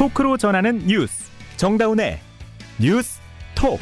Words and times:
토크로 0.00 0.38
전하는 0.38 0.78
뉴스 0.86 1.24
정다운의 1.58 2.20
뉴스 2.78 3.20
톡 3.54 3.78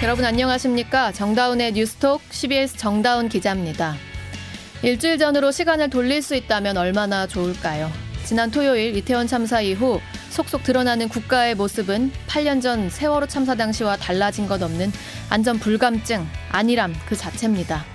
여러분 0.00 0.24
안녕하십니까 0.24 1.10
정다운의 1.10 1.72
뉴스톡 1.72 2.22
CBS 2.30 2.76
정다운 2.76 3.28
기자입니다. 3.28 3.96
일주일 4.84 5.18
전으로 5.18 5.50
시간을 5.50 5.90
돌릴 5.90 6.22
수 6.22 6.36
있다면 6.36 6.76
얼마나 6.76 7.26
좋을까요? 7.26 7.90
지난 8.24 8.52
토요일 8.52 8.96
이태원 8.96 9.26
참사 9.26 9.60
이후 9.60 10.00
속속 10.30 10.62
드러나는 10.62 11.08
국가의 11.08 11.56
모습은 11.56 12.12
8년 12.28 12.62
전 12.62 12.88
세월호 12.88 13.26
참사 13.26 13.56
당시와 13.56 13.96
달라진 13.96 14.46
것 14.46 14.62
없는 14.62 14.92
안전 15.30 15.58
불감증, 15.58 16.24
안일함 16.52 16.94
그 17.08 17.16
자체입니다. 17.16 17.93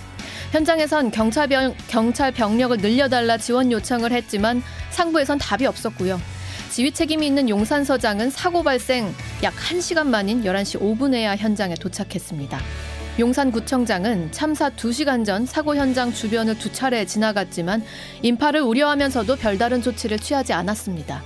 현장에선 0.52 1.12
경찰, 1.12 1.48
병, 1.48 1.76
경찰 1.88 2.32
병력을 2.32 2.78
늘려달라 2.78 3.38
지원 3.38 3.72
요청을 3.72 4.12
했지만 4.12 4.64
상부에선 4.90 5.38
답이 5.38 5.68
없었고요. 5.68 6.20
지휘 6.72 6.92
책임이 6.92 7.26
있는 7.26 7.50
용산서장은 7.50 8.32
사고 8.32 8.64
발생 8.64 9.14
약 9.44 9.54
1시간 9.56 10.08
만인 10.08 10.44
11시 10.44 10.80
5분에야 10.80 11.38
현장에 11.38 11.76
도착했습니다. 11.76 12.60
용산구청장은 13.20 14.32
참사 14.32 14.70
2시간 14.70 15.26
전 15.26 15.46
사고 15.46 15.76
현장 15.76 16.12
주변을 16.12 16.58
두 16.58 16.72
차례 16.72 17.06
지나갔지만 17.06 17.84
인파를 18.22 18.62
우려하면서도 18.62 19.36
별다른 19.36 19.82
조치를 19.82 20.20
취하지 20.20 20.54
않았습니다. 20.54 21.22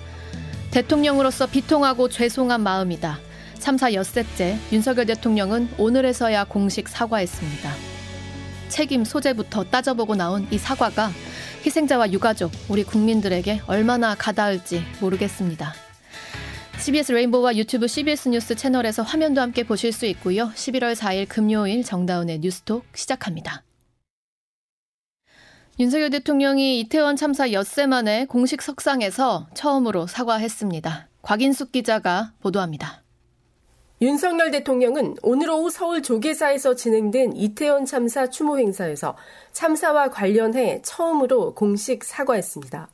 대통령으로서 0.71 1.45
비통하고 1.45 2.09
죄송한 2.09 2.62
마음이다. 2.62 3.20
참사 3.59 3.93
엿새째 3.93 4.57
윤석열 4.71 5.05
대통령은 5.05 5.70
오늘에서야 5.77 6.45
공식 6.45 6.90
사과했습니다. 6.90 7.92
책임 8.73 9.05
소재부터 9.05 9.66
따져보고 9.66 10.16
나온 10.16 10.48
이 10.50 10.58
사과가 10.58 11.12
희생자와 11.63 12.12
유가족, 12.12 12.52
우리 12.70 12.84
국민들에게 12.84 13.62
얼마나 13.68 14.15
가닿을지 14.15 14.82
모르겠습니다. 14.99 15.76
CBS 16.80 17.12
레인보우와 17.12 17.55
유튜브 17.55 17.88
CBS 17.88 18.30
뉴스 18.30 18.55
채널에서 18.55 19.04
화면도 19.04 19.41
함께 19.41 19.63
보실 19.63 19.91
수 19.91 20.07
있고요. 20.07 20.49
11월 20.55 20.96
4일 20.96 21.30
금요일 21.30 21.84
정다운의 21.84 22.40
뉴스톡 22.40 22.84
시작합니다. 22.96 23.62
윤석열 25.80 26.10
대통령이 26.10 26.80
이태원 26.80 27.15
참사 27.15 27.52
엿새 27.52 27.85
만에 27.85 28.26
공식 28.26 28.63
석상에서 28.63 29.49
처음으로 29.54 30.08
사과했습니다. 30.08 31.10
곽인숙 31.21 31.71
기자가 31.71 32.34
보도합니다. 32.41 33.02
윤석열 34.02 34.52
대통령은 34.52 35.16
오늘 35.22 35.49
오후 35.49 35.70
서울 35.70 36.02
조계사에서 36.02 36.76
진행된 36.76 37.38
이태원 37.38 37.86
참사 37.86 38.27
추모 38.30 38.58
행사에서 38.58 39.16
참사와 39.54 40.10
관련해 40.10 40.82
처음으로 40.82 41.54
공식 41.54 42.04
사과했습니다. 42.04 42.90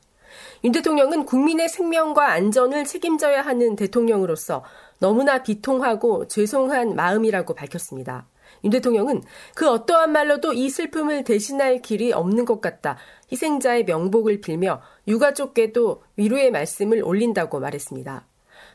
윤 0.62 0.72
대통령은 0.72 1.24
국민의 1.24 1.68
생명과 1.68 2.30
안전을 2.30 2.84
책임져야 2.84 3.42
하는 3.42 3.74
대통령으로서 3.74 4.62
너무나 5.00 5.42
비통하고 5.42 6.28
죄송한 6.28 6.94
마음이라고 6.94 7.54
밝혔습니다. 7.54 8.28
윤 8.62 8.70
대통령은 8.70 9.22
그 9.54 9.68
어떠한 9.68 10.12
말로도 10.12 10.52
이 10.52 10.68
슬픔을 10.68 11.24
대신할 11.24 11.82
길이 11.82 12.12
없는 12.12 12.44
것 12.44 12.60
같다. 12.60 12.98
희생자의 13.32 13.84
명복을 13.84 14.40
빌며 14.40 14.80
유가족께도 15.08 16.02
위로의 16.16 16.52
말씀을 16.52 17.02
올린다고 17.02 17.58
말했습니다. 17.58 18.29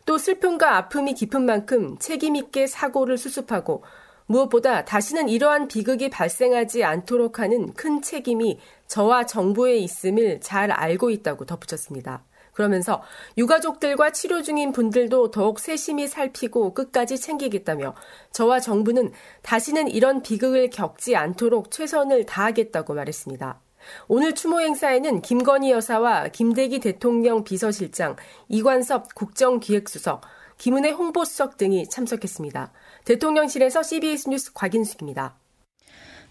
또 0.05 0.17
슬픔과 0.17 0.77
아픔이 0.77 1.13
깊은 1.13 1.45
만큼 1.45 1.97
책임있게 1.97 2.67
사고를 2.67 3.17
수습하고 3.17 3.83
무엇보다 4.27 4.85
다시는 4.85 5.29
이러한 5.29 5.67
비극이 5.67 6.09
발생하지 6.09 6.83
않도록 6.83 7.39
하는 7.39 7.73
큰 7.73 8.01
책임이 8.01 8.59
저와 8.87 9.25
정부에 9.25 9.77
있음을 9.77 10.39
잘 10.41 10.71
알고 10.71 11.09
있다고 11.09 11.45
덧붙였습니다. 11.45 12.23
그러면서 12.53 13.03
유가족들과 13.37 14.11
치료 14.11 14.41
중인 14.41 14.71
분들도 14.71 15.31
더욱 15.31 15.59
세심히 15.59 16.07
살피고 16.07 16.73
끝까지 16.73 17.19
챙기겠다며 17.19 17.93
저와 18.31 18.61
정부는 18.61 19.11
다시는 19.41 19.89
이런 19.89 20.21
비극을 20.21 20.69
겪지 20.69 21.15
않도록 21.17 21.69
최선을 21.69 22.25
다하겠다고 22.25 22.93
말했습니다. 22.93 23.64
오늘 24.07 24.33
추모 24.33 24.59
행사에는 24.61 25.21
김건희 25.21 25.71
여사와 25.71 26.29
김대기 26.29 26.79
대통령 26.79 27.43
비서실장, 27.43 28.15
이관섭 28.49 29.13
국정기획수석, 29.15 30.21
김은혜 30.57 30.91
홍보수석 30.91 31.57
등이 31.57 31.89
참석했습니다. 31.89 32.71
대통령실에서 33.05 33.83
CBS 33.83 34.29
뉴스 34.29 34.53
곽인숙입니다. 34.53 35.37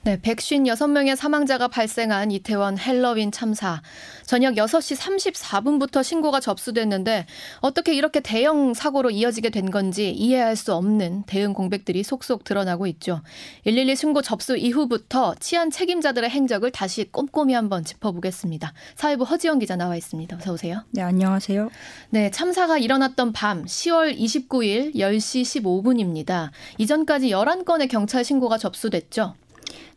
네, 0.05 0.19
156명의 0.19 1.17
사망자가 1.17 1.69
발생한 1.69 2.31
이태원 2.31 2.79
헬로윈 2.79 3.33
참사. 3.33 3.81
저녁 4.27 4.57
6시 4.57 4.99
34분부터 4.99 6.03
신고가 6.03 6.41
접수됐는데 6.41 7.25
어떻게 7.61 7.95
이렇게 7.95 8.21
대형 8.21 8.75
사고로 8.75 9.11
이어지게 9.11 9.49
된 9.49 9.71
건지 9.71 10.11
이해할 10.11 10.57
수 10.57 10.75
없는 10.75 11.23
대응 11.23 11.55
공백들이 11.55 12.03
속속 12.03 12.45
드러나고 12.45 12.87
있죠. 12.89 13.23
112 13.65 13.97
신고 13.97 14.21
접수 14.21 14.59
이후부터 14.59 15.37
치안 15.41 15.71
책임자들의 15.71 16.29
행적을 16.29 16.71
다시 16.71 17.11
꼼꼼히 17.11 17.55
한번 17.55 17.83
짚어보겠습니다. 17.83 18.75
사회부 18.97 19.25
허지영 19.25 19.59
기자 19.59 19.75
나와 19.75 19.97
있습니다. 19.97 20.37
어서 20.37 20.53
오세요. 20.53 20.85
네, 20.91 21.01
안녕하세요. 21.01 21.71
네, 22.11 22.31
참사가 22.31 22.77
일어났던 22.77 23.33
밤 23.33 23.65
10월 23.65 24.15
29일 24.19 24.97
10시 24.97 25.63
15분입니다. 25.63 26.51
이전까지 26.77 27.31
11건의 27.31 27.89
경찰 27.89 28.23
신고가 28.23 28.59
접수됐죠. 28.59 29.35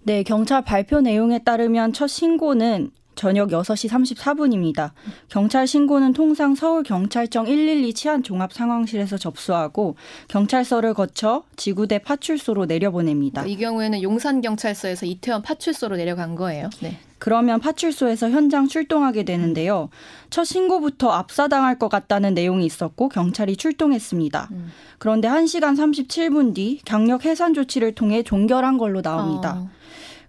네, 0.04 0.24
경찰 0.24 0.64
발표 0.64 1.02
내용에 1.02 1.40
따르면 1.40 1.94
첫 1.94 2.08
신고는 2.08 2.92
저녁 3.18 3.50
6시 3.50 3.90
34분입니다. 3.90 4.92
경찰 5.28 5.68
신고는 5.68 6.14
통상 6.14 6.56
서울경찰청 6.56 7.46
112 7.46 7.94
치안 7.94 8.24
종합 8.24 8.54
상황실에서 8.54 9.18
접수하고 9.18 9.96
경찰서를 10.30 10.94
거쳐 10.94 11.44
지구대 11.58 12.00
파출소로 12.00 12.66
내려보냅니다. 12.66 13.46
이 13.46 13.58
경우에는 13.58 14.02
용산경찰서에서 14.02 15.06
이태원 15.06 15.42
파출소로 15.42 15.98
내려간 15.98 16.36
거예요. 16.36 16.70
네. 16.82 17.00
그러면 17.20 17.60
파출소에서 17.60 18.30
현장 18.30 18.68
출동하게 18.68 19.24
되는데요. 19.24 19.90
첫 20.30 20.44
신고부터 20.44 21.10
압사당할 21.10 21.80
것 21.80 21.90
같다는 21.90 22.36
내용이 22.36 22.66
있었고 22.66 23.10
경찰이 23.10 23.58
출동했습니다. 23.58 24.50
음. 24.52 24.72
그런데 25.00 25.28
1시간 25.28 25.76
37분 25.76 26.54
뒤 26.54 26.80
강력 26.86 27.26
해산 27.26 27.56
조치를 27.56 27.96
통해 27.96 28.22
종결한 28.22 28.78
걸로 28.78 29.02
나옵니다. 29.02 29.62
어. 29.62 29.77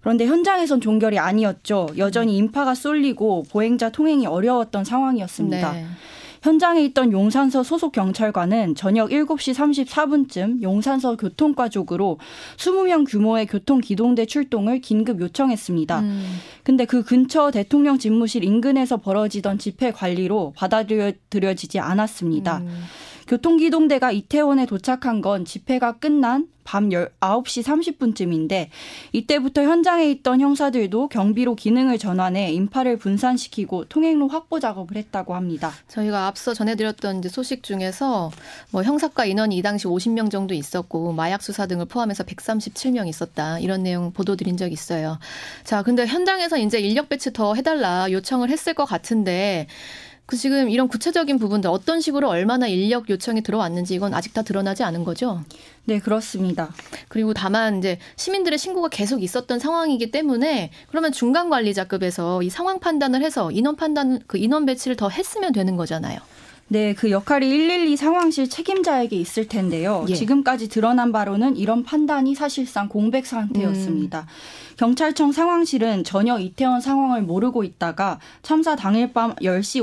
그런데 0.00 0.26
현장에선 0.26 0.80
종결이 0.80 1.18
아니었죠. 1.18 1.88
여전히 1.98 2.36
인파가 2.36 2.74
쏠리고 2.74 3.44
보행자 3.50 3.90
통행이 3.90 4.26
어려웠던 4.26 4.84
상황이었습니다. 4.84 5.72
네. 5.72 5.86
현장에 6.42 6.82
있던 6.84 7.12
용산서 7.12 7.62
소속 7.62 7.92
경찰관은 7.92 8.74
저녁 8.74 9.10
7시 9.10 9.54
34분쯤 9.54 10.62
용산서 10.62 11.16
교통과 11.16 11.68
쪽으로 11.68 12.18
20명 12.56 13.06
규모의 13.08 13.46
교통 13.46 13.80
기동대 13.80 14.26
출동을 14.26 14.80
긴급 14.80 15.20
요청했습니다. 15.20 16.00
음. 16.00 16.38
근데 16.62 16.84
그 16.84 17.02
근처 17.02 17.50
대통령 17.50 17.98
집무실 17.98 18.44
인근에서 18.44 18.98
벌어지던 18.98 19.58
집회 19.58 19.90
관리로 19.90 20.52
받아들여지지 20.56 21.80
않았습니다. 21.80 22.58
음. 22.58 22.84
교통기동대가 23.28 24.10
이태원에 24.10 24.64
도착한 24.64 25.20
건 25.20 25.44
집회가 25.44 25.92
끝난 25.92 26.48
밤 26.68 26.90
9시 26.90 27.62
30분쯤인데 27.62 28.68
이때부터 29.12 29.62
현장에 29.62 30.10
있던 30.10 30.42
형사들도 30.42 31.08
경비로 31.08 31.54
기능을 31.54 31.96
전환해 31.96 32.52
인파를 32.52 32.98
분산시키고 32.98 33.86
통행로 33.86 34.28
확보 34.28 34.60
작업을 34.60 34.98
했다고 34.98 35.34
합니다. 35.34 35.72
저희가 35.88 36.26
앞서 36.26 36.52
전해드렸던 36.52 37.22
소식 37.30 37.62
중에서 37.62 38.30
뭐 38.70 38.82
형사과 38.82 39.24
인원이 39.24 39.56
이 39.56 39.62
당시 39.62 39.86
50명 39.86 40.30
정도 40.30 40.52
있었고 40.52 41.12
마약 41.12 41.42
수사 41.42 41.66
등을 41.66 41.86
포함해서 41.86 42.24
137명 42.24 43.08
있었다 43.08 43.58
이런 43.60 43.82
내용 43.82 44.12
보도 44.12 44.36
드린 44.36 44.58
적 44.58 44.70
있어요. 44.70 45.18
자, 45.64 45.82
근데 45.82 46.06
현장에서 46.06 46.58
이제 46.58 46.78
인력 46.80 47.08
배치 47.08 47.32
더 47.32 47.54
해달라 47.54 48.10
요청을 48.10 48.50
했을 48.50 48.74
것 48.74 48.84
같은데 48.84 49.68
그 50.28 50.36
지금 50.36 50.68
이런 50.68 50.88
구체적인 50.88 51.38
부분들 51.38 51.70
어떤 51.70 52.02
식으로 52.02 52.28
얼마나 52.28 52.66
인력 52.66 53.08
요청이 53.08 53.40
들어왔는지 53.40 53.94
이건 53.94 54.12
아직 54.12 54.34
다 54.34 54.42
드러나지 54.42 54.82
않은 54.82 55.02
거죠? 55.02 55.40
네, 55.86 56.00
그렇습니다. 56.00 56.70
그리고 57.08 57.32
다만 57.32 57.78
이제 57.78 57.98
시민들의 58.16 58.58
신고가 58.58 58.90
계속 58.90 59.22
있었던 59.22 59.58
상황이기 59.58 60.10
때문에 60.10 60.70
그러면 60.90 61.12
중간 61.12 61.48
관리자급에서 61.48 62.42
이 62.42 62.50
상황 62.50 62.78
판단을 62.78 63.22
해서 63.22 63.50
인원 63.50 63.76
판단 63.76 64.20
그 64.26 64.36
인원 64.36 64.66
배치를 64.66 64.98
더 64.98 65.08
했으면 65.08 65.54
되는 65.54 65.76
거잖아요. 65.76 66.18
네, 66.70 66.92
그 66.92 67.10
역할이 67.10 67.48
112 67.48 67.96
상황실 67.96 68.50
책임자에게 68.50 69.16
있을 69.16 69.48
텐데요. 69.48 70.04
예. 70.10 70.14
지금까지 70.14 70.68
드러난 70.68 71.10
바로는 71.10 71.56
이런 71.56 71.82
판단이 71.82 72.34
사실상 72.34 72.88
공백 72.88 73.24
상태였습니다. 73.24 74.20
음. 74.20 74.67
경찰청 74.78 75.32
상황실은 75.32 76.04
전혀 76.04 76.38
이태원 76.38 76.80
상황을 76.80 77.22
모르고 77.22 77.64
있다가 77.64 78.20
참사 78.42 78.76
당일 78.76 79.12
밤 79.12 79.34
10시 79.34 79.82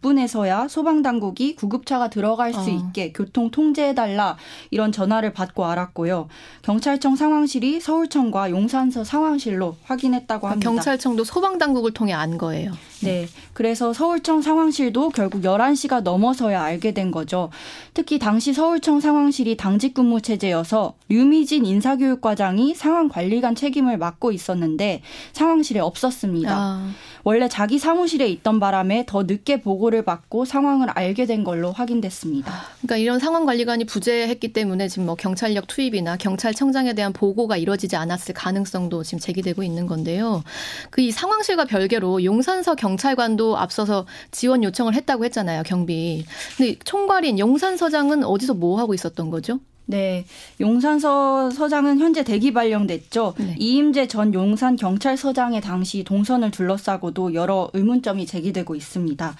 56분에서야 0.00 0.68
소방당국이 0.68 1.56
구급차가 1.56 2.08
들어갈 2.08 2.54
수 2.54 2.60
어. 2.60 2.64
있게 2.68 3.12
교통 3.12 3.50
통제해달라 3.50 4.36
이런 4.70 4.92
전화를 4.92 5.32
받고 5.32 5.66
알았고요. 5.66 6.28
경찰청 6.62 7.16
상황실이 7.16 7.80
서울청과 7.80 8.52
용산서 8.52 9.02
상황실로 9.02 9.78
확인했다고 9.82 10.46
합니다. 10.46 10.70
경찰청도 10.70 11.24
소방당국을 11.24 11.92
통해 11.92 12.12
안 12.12 12.38
거예요. 12.38 12.70
네. 13.02 13.26
그래서 13.52 13.92
서울청 13.92 14.42
상황실도 14.42 15.10
결국 15.10 15.42
11시가 15.42 16.02
넘어서야 16.02 16.62
알게 16.62 16.92
된 16.92 17.10
거죠. 17.10 17.50
특히 17.94 18.20
당시 18.20 18.52
서울청 18.52 19.00
상황실이 19.00 19.56
당직 19.56 19.92
근무 19.94 20.20
체제여서 20.20 20.94
류미진 21.08 21.66
인사교육과장이 21.66 22.74
상황 22.74 23.08
관리관 23.08 23.54
책임을 23.56 23.98
맡고 23.98 24.35
있었는데 24.36 25.02
상황실에 25.32 25.80
없었습니다. 25.80 26.54
아. 26.54 26.90
원래 27.24 27.48
자기 27.48 27.78
사무실에 27.78 28.28
있던 28.28 28.60
바람에 28.60 29.04
더 29.06 29.24
늦게 29.24 29.62
보고를 29.62 30.02
받고 30.02 30.44
상황을 30.44 30.90
알게 30.90 31.26
된 31.26 31.42
걸로 31.42 31.72
확인됐습니다. 31.72 32.52
그러니까 32.82 32.98
이런 32.98 33.18
상황 33.18 33.46
관리관이 33.46 33.84
부재했기 33.86 34.52
때문에 34.52 34.86
지금 34.86 35.06
뭐 35.06 35.14
경찰력 35.14 35.66
투입이나 35.66 36.16
경찰청장에 36.18 36.92
대한 36.92 37.12
보고가 37.12 37.56
이루어지지 37.56 37.96
않았을 37.96 38.34
가능성도 38.34 39.02
지금 39.02 39.18
제기되고 39.18 39.62
있는 39.62 39.86
건데요. 39.86 40.44
그 40.90 41.06
이 41.06 41.12
상황실과 41.12 41.66
별개로 41.66 42.24
용산서 42.24 42.74
경찰관도 42.74 43.56
앞서서 43.56 44.06
지원 44.32 44.64
요청을 44.64 44.94
했다고 44.94 45.24
했잖아요, 45.26 45.62
경비. 45.62 46.24
근데 46.56 46.76
총괄인 46.84 47.38
용산서장은 47.38 48.24
어디서 48.24 48.54
뭐 48.54 48.78
하고 48.80 48.92
있었던 48.92 49.30
거죠? 49.30 49.60
네, 49.86 50.24
용산서 50.60 51.50
서장은 51.50 52.00
현재 52.00 52.24
대기 52.24 52.52
발령됐죠. 52.52 53.34
네. 53.38 53.54
이임재 53.58 54.08
전 54.08 54.34
용산 54.34 54.76
경찰서장의 54.76 55.60
당시 55.60 56.02
동선을 56.02 56.50
둘러싸고도 56.50 57.34
여러 57.34 57.70
의문점이 57.72 58.26
제기되고 58.26 58.74
있습니다. 58.74 59.36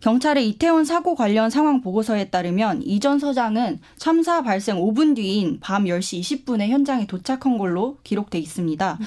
경찰의 0.00 0.48
이태원 0.48 0.84
사고 0.84 1.16
관련 1.16 1.50
상황 1.50 1.80
보고서에 1.80 2.26
따르면 2.26 2.82
이전 2.84 3.18
서장은 3.18 3.80
참사 3.96 4.42
발생 4.42 4.76
5분 4.76 5.16
뒤인 5.16 5.58
밤 5.60 5.84
10시 5.84 6.20
20분에 6.20 6.68
현장에 6.68 7.06
도착한 7.06 7.58
걸로 7.58 7.98
기록돼 8.04 8.38
있습니다. 8.38 8.98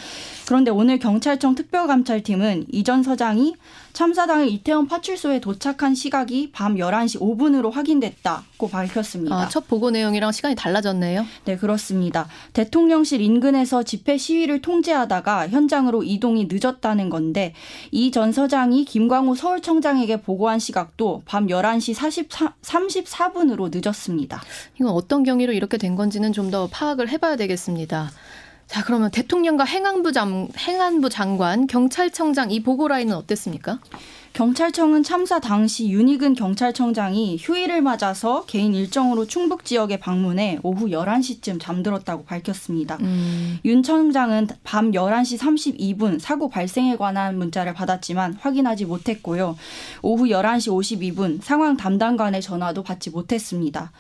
그런데 0.48 0.72
오늘 0.72 1.00
경찰청 1.00 1.56
특별감찰팀은 1.56 2.66
이전 2.72 3.04
서장이 3.04 3.56
참사 3.94 4.26
당일 4.26 4.48
이태원 4.50 4.88
파출소에 4.88 5.40
도착한 5.42 5.96
시각이 5.96 6.52
밤 6.52 6.76
11시 6.76 7.20
5분으로 7.20 7.72
확인됐다고 7.72 8.70
밝혔습니다. 8.70 9.36
아, 9.36 9.50
첫 9.50 9.68
보고 9.68 9.92
내용이랑 9.92 10.32
시간이 10.32 10.56
달라졌네요. 10.56 11.26
네, 11.46 11.58
그렇습니다. 11.58 12.28
대통령실 12.54 13.22
인근에서 13.22 13.84
집회 13.84 14.18
시위를 14.18 14.62
통제하다가 14.62 15.50
현장으로 15.50 16.04
이동이 16.04 16.48
늦었다는 16.52 17.10
건데 17.10 17.54
이 17.92 18.12
전 18.12 18.32
서장이 18.34 18.84
김광호 18.86 19.36
서울청장에게 19.36 20.22
보고한 20.22 20.60
시각도 20.60 21.22
밤 21.26 21.48
11시 21.48 21.94
44, 21.94 22.54
34분으로 22.62 23.70
늦었습니다. 23.74 24.42
이건 24.80 24.92
어떤 24.92 25.24
경위로 25.24 25.54
이렇게 25.54 25.78
된 25.78 25.96
건지는 25.96 26.32
좀 26.34 26.52
더 26.52 26.68
파악을 26.68 27.08
해봐야 27.08 27.38
되겠습니다. 27.38 28.12
자, 28.72 28.86
그러면 28.86 29.12
대통령과 29.12 29.66
행안부 29.66 30.14
장, 30.14 30.48
행안부 30.58 31.10
장관, 31.10 31.68
경찰청장 31.68 32.52
이 32.52 32.64
보고 32.64 32.88
라인은 32.88 33.14
어땠습니까? 33.14 33.80
경찰청은 34.32 35.04
참사 35.04 35.42
당시 35.42 35.90
윤희근 35.90 36.36
경찰청장이 36.36 37.36
휴일을 37.38 37.82
맞아서 37.82 38.46
개인 38.46 38.74
일정으로 38.74 39.28
충북 39.28 39.66
지역에 39.66 40.00
방문해 40.00 40.60
오후 40.64 40.88
11시쯤 40.88 41.60
잠들었다고 41.60 42.24
밝혔습니다. 42.24 42.96
음. 43.02 43.60
윤 43.66 43.84
청장은 43.84 44.48
밤 44.64 44.92
11시 44.92 45.38
32분 45.38 46.22
사고 46.22 46.48
발생에 46.48 46.96
관한 46.96 47.38
문자를 47.38 47.74
받았지만 47.74 48.38
확인하지 48.40 48.86
못했고요. 48.86 49.58
오후 50.02 50.28
11시 50.28 50.72
52분 51.14 51.42
상황 51.42 51.76
담당관의 51.76 52.42
전화도 52.42 52.84
받지 52.84 53.10
못했습니다. 53.10 53.92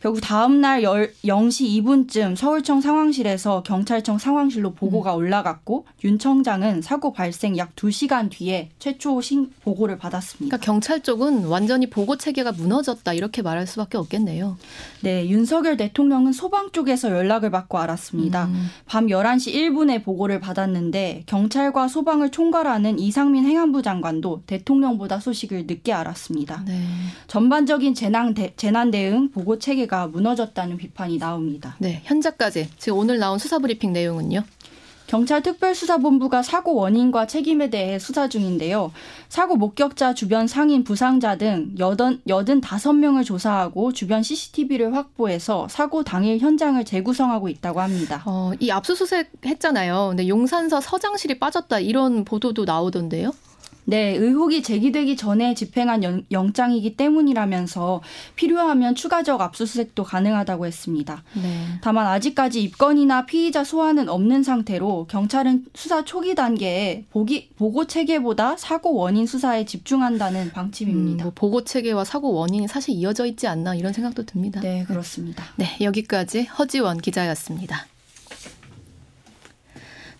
결국 0.00 0.20
다음 0.20 0.60
날 0.60 0.82
0시 0.82 1.82
2분쯤 1.82 2.36
서울청 2.36 2.80
상황실에서 2.80 3.62
경찰청 3.64 4.18
상황실로 4.18 4.72
보고가 4.72 5.14
음. 5.14 5.18
올라갔고 5.18 5.86
윤 6.04 6.18
청장은 6.18 6.82
사고 6.82 7.12
발생 7.12 7.56
약 7.56 7.74
2시간 7.74 8.30
뒤에 8.30 8.70
최초 8.78 9.20
신 9.20 9.50
보고를 9.64 9.98
받았습니다. 9.98 10.56
그러니까 10.56 10.64
경찰 10.64 11.02
쪽은 11.02 11.46
완전히 11.46 11.90
보고 11.90 12.16
체계가 12.16 12.52
무너졌다 12.52 13.12
이렇게 13.12 13.42
말할 13.42 13.66
수밖에 13.66 13.98
없겠네요. 13.98 14.56
네, 15.02 15.28
윤석열 15.28 15.76
대통령은 15.76 16.32
소방 16.32 16.70
쪽에서 16.70 17.10
연락을 17.10 17.50
받고 17.50 17.78
알았습니다. 17.78 18.46
음. 18.46 18.66
밤 18.86 19.08
11시 19.08 19.52
1분에 19.52 20.04
보고를 20.04 20.38
받았는데 20.38 21.24
경찰과 21.26 21.88
소방을 21.88 22.30
총괄하는 22.30 23.00
이상민 23.00 23.44
행안부 23.44 23.82
장관도 23.82 24.42
대통령보다 24.46 25.18
소식을 25.18 25.66
늦게 25.66 25.92
알았습니다. 25.92 26.62
네. 26.66 26.80
전반적인 27.26 27.94
재난, 27.94 28.34
대, 28.34 28.52
재난 28.56 28.92
대응 28.92 29.30
보고 29.30 29.58
체계 29.58 29.87
체계가 29.88 30.08
무너졌다는 30.08 30.76
비판이 30.76 31.18
나옵니다. 31.18 31.74
네, 31.78 32.02
현재까지 32.04 32.68
지금 32.78 32.98
오늘 32.98 33.18
나온 33.18 33.38
수사 33.38 33.58
브리핑 33.58 33.92
내용은요? 33.92 34.44
경찰 35.06 35.42
특별수사본부가 35.42 36.42
사고 36.42 36.74
원인과 36.74 37.26
책임에 37.26 37.70
대해 37.70 37.98
수사 37.98 38.28
중인데요. 38.28 38.92
사고 39.30 39.56
목격자 39.56 40.12
주변 40.12 40.46
상인 40.46 40.84
부상자 40.84 41.36
등 41.36 41.74
여든, 41.78 42.20
여든 42.28 42.60
다섯 42.60 42.92
명을 42.92 43.24
조사하고 43.24 43.94
주변 43.94 44.22
CCTV를 44.22 44.94
확보해서 44.94 45.66
사고 45.68 46.04
당일 46.04 46.38
현장을 46.38 46.84
재구성하고 46.84 47.48
있다고 47.48 47.80
합니다. 47.80 48.22
어, 48.26 48.52
이 48.60 48.70
압수수색 48.70 49.32
했잖아요. 49.46 50.08
근데 50.10 50.28
용산서 50.28 50.82
서장실이 50.82 51.38
빠졌다 51.38 51.80
이런 51.80 52.26
보도도 52.26 52.66
나오던데요. 52.66 53.32
네, 53.88 54.14
의혹이 54.16 54.62
제기되기 54.62 55.16
전에 55.16 55.54
집행한 55.54 56.26
영장이기 56.30 56.94
때문이라면서 56.98 58.02
필요하면 58.36 58.94
추가적 58.94 59.40
압수수색도 59.40 60.04
가능하다고 60.04 60.66
했습니다. 60.66 61.22
네. 61.32 61.64
다만 61.80 62.06
아직까지 62.06 62.62
입건이나 62.64 63.24
피의자 63.24 63.64
소환은 63.64 64.10
없는 64.10 64.42
상태로 64.42 65.06
경찰은 65.08 65.64
수사 65.72 66.04
초기 66.04 66.34
단계에 66.34 67.06
보기, 67.10 67.48
보고 67.56 67.86
체계보다 67.86 68.58
사고 68.58 68.94
원인 68.94 69.26
수사에 69.26 69.64
집중한다는 69.64 70.50
방침입니다. 70.52 71.24
음, 71.24 71.28
뭐 71.28 71.32
보고 71.34 71.64
체계와 71.64 72.04
사고 72.04 72.34
원인이 72.34 72.68
사실 72.68 72.94
이어져 72.94 73.24
있지 73.24 73.46
않나 73.46 73.74
이런 73.74 73.94
생각도 73.94 74.26
듭니다. 74.26 74.60
네, 74.60 74.84
그렇습니다. 74.84 75.42
네, 75.56 75.78
여기까지 75.80 76.42
허지원 76.44 76.98
기자였습니다. 76.98 77.86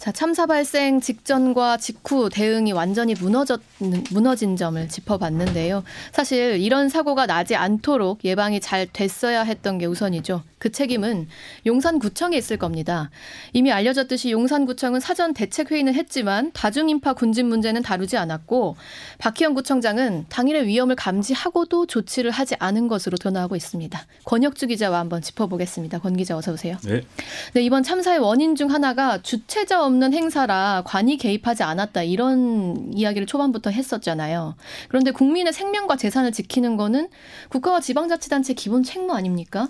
자, 0.09 0.13
참사 0.13 0.47
발생 0.47 1.03
직전과 1.03 1.77
직후 1.77 2.31
대응이 2.31 2.73
완전히 2.73 3.13
무너졌, 3.13 3.61
무너진 4.11 4.57
점을 4.57 4.89
짚어봤는데요. 4.89 5.85
사실 6.13 6.57
이런 6.57 6.89
사고가 6.89 7.27
나지 7.27 7.55
않도록 7.57 8.25
예방이 8.25 8.59
잘 8.59 8.87
됐어야 8.91 9.43
했던 9.43 9.77
게 9.77 9.85
우선이죠. 9.85 10.43
그 10.59 10.71
책임은 10.71 11.29
용산구청에 11.67 12.37
있을 12.37 12.57
겁니다. 12.57 13.11
이미 13.53 13.73
알려졌듯이 13.73 14.31
용산구청은 14.31 15.01
사전 15.01 15.35
대책회의는 15.35 15.95
했지만 15.95 16.51
다중인파 16.53 17.15
군진 17.15 17.47
문제는 17.47 17.83
다루지 17.83 18.17
않았고 18.17 18.77
박희영 19.19 19.55
구청장은 19.55 20.27
당일의 20.29 20.67
위험을 20.67 20.97
감지하고도 20.97 21.87
조치를 21.87 22.31
하지 22.31 22.57
않은 22.59 22.89
것으로 22.89 23.17
드러나고 23.17 23.57
있습니다. 23.57 23.99
권혁주 24.25 24.67
기자와 24.67 24.99
한번 24.99 25.23
짚어보겠습니다. 25.23 26.01
권 26.01 26.17
기자 26.17 26.37
어서 26.37 26.53
오세요. 26.53 26.77
네. 26.85 27.03
네 27.55 27.63
이번 27.63 27.83
참사의 27.83 28.19
원인 28.19 28.57
중 28.57 28.71
하나가 28.71 29.23
주체자 29.23 29.85
없는 29.85 30.13
행사라 30.13 30.83
관이 30.85 31.17
개입하지 31.17 31.63
않았다 31.63 32.03
이런 32.03 32.93
이야기를 32.95 33.27
초반부터 33.27 33.71
했었잖아요. 33.71 34.57
그런데 34.89 35.11
국민의 35.11 35.53
생명과 35.53 35.97
재산을 35.97 36.33
지키는 36.33 36.77
거는 36.77 37.09
국가와 37.49 37.81
지방자치단체 37.81 38.55
기본 38.55 38.83
책무 38.83 39.13
아닙니까? 39.13 39.67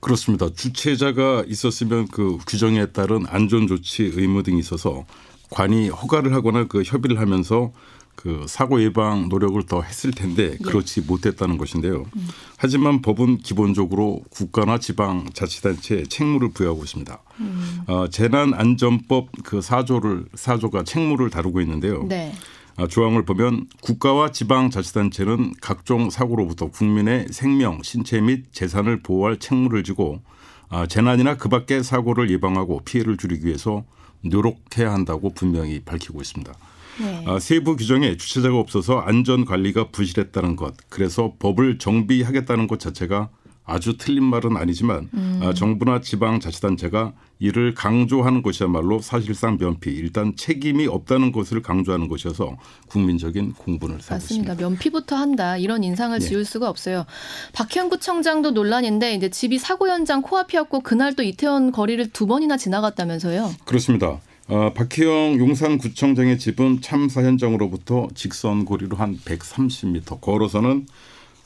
그렇습니다. 0.00 0.25
그렇습니다. 0.26 0.48
주체자가 0.52 1.44
있었으면 1.46 2.08
그 2.08 2.38
규정에 2.46 2.86
따른 2.86 3.24
안전 3.28 3.66
조치 3.66 4.02
의무 4.02 4.42
등이 4.42 4.58
있어서 4.58 5.06
관이 5.50 5.88
허가를 5.88 6.34
하거나 6.34 6.64
그 6.64 6.82
협의를 6.82 7.20
하면서 7.20 7.72
그 8.16 8.44
사고 8.48 8.82
예방 8.82 9.28
노력을 9.28 9.62
더 9.64 9.82
했을 9.82 10.10
텐데 10.10 10.52
예. 10.54 10.56
그렇지 10.56 11.02
예. 11.02 11.04
못했다는 11.06 11.58
것인데요. 11.58 12.06
음. 12.16 12.28
하지만 12.56 13.02
법은 13.02 13.38
기본적으로 13.38 14.22
국가나 14.30 14.78
지방 14.78 15.28
자치단체에 15.32 16.04
책무를 16.04 16.50
부여하고 16.50 16.82
있습니다. 16.82 17.18
음. 17.40 17.80
어, 17.86 18.08
재난안전법 18.08 19.28
그 19.44 19.60
사조를 19.60 20.24
사조가 20.34 20.84
책무를 20.84 21.30
다루고 21.30 21.60
있는데요. 21.60 22.04
네. 22.08 22.32
아, 22.78 22.86
조항을 22.86 23.24
보면 23.24 23.66
국가와 23.80 24.32
지방자치단체는 24.32 25.54
각종 25.62 26.10
사고로부터 26.10 26.68
국민의 26.68 27.28
생명, 27.30 27.82
신체 27.82 28.20
및 28.20 28.52
재산을 28.52 29.02
보호할 29.02 29.38
책무를 29.38 29.82
지고 29.82 30.20
아, 30.68 30.86
재난이나 30.86 31.36
그 31.36 31.48
밖의 31.48 31.82
사고를 31.82 32.30
예방하고 32.30 32.82
피해를 32.84 33.16
줄이기 33.16 33.46
위해서 33.46 33.84
노력해야 34.22 34.92
한다고 34.92 35.32
분명히 35.32 35.80
밝히고 35.80 36.20
있습니다. 36.20 36.52
네. 37.00 37.24
아, 37.26 37.38
세부 37.38 37.76
규정에 37.76 38.16
주체자가 38.16 38.58
없어서 38.58 38.98
안전 38.98 39.44
관리가 39.44 39.88
부실했다는 39.88 40.56
것, 40.56 40.74
그래서 40.88 41.34
법을 41.38 41.78
정비하겠다는 41.78 42.66
것 42.66 42.80
자체가 42.80 43.30
아주 43.66 43.96
틀린 43.98 44.24
말은 44.24 44.56
아니지만 44.56 45.10
음. 45.12 45.52
정부나 45.54 46.00
지방자치단체가 46.00 47.12
이를 47.38 47.74
강조하는 47.74 48.42
것이야말로 48.42 49.00
사실상 49.00 49.58
면피 49.58 49.90
일단 49.90 50.34
책임이 50.36 50.86
없다는 50.86 51.32
것을 51.32 51.60
강조하는 51.60 52.08
것이어서 52.08 52.56
국민적인 52.86 53.52
공분을 53.54 54.00
사고 54.00 54.14
맞습니다. 54.14 54.52
있습니다. 54.52 54.68
면피부터 54.68 55.16
한다 55.16 55.56
이런 55.58 55.84
인상을 55.84 56.18
네. 56.18 56.24
지울 56.24 56.44
수가 56.44 56.70
없어요. 56.70 57.04
박현 57.52 57.90
구청장도 57.90 58.52
논란인데 58.52 59.14
이제 59.14 59.28
집이 59.28 59.58
사고 59.58 59.88
현장 59.88 60.22
코앞이었고 60.22 60.80
그날 60.80 61.14
또 61.14 61.22
이태원 61.22 61.72
거리를 61.72 62.08
두 62.10 62.26
번이나 62.26 62.56
지나갔다면서요? 62.56 63.52
그렇습니다. 63.64 64.20
어, 64.48 64.72
박희영 64.74 65.38
용산구청장의 65.40 66.38
집은 66.38 66.80
참사 66.80 67.22
현장으로부터 67.22 68.06
직선 68.14 68.64
거리로 68.64 68.96
한 68.96 69.18
130m 69.18 70.20
걸어서는 70.20 70.86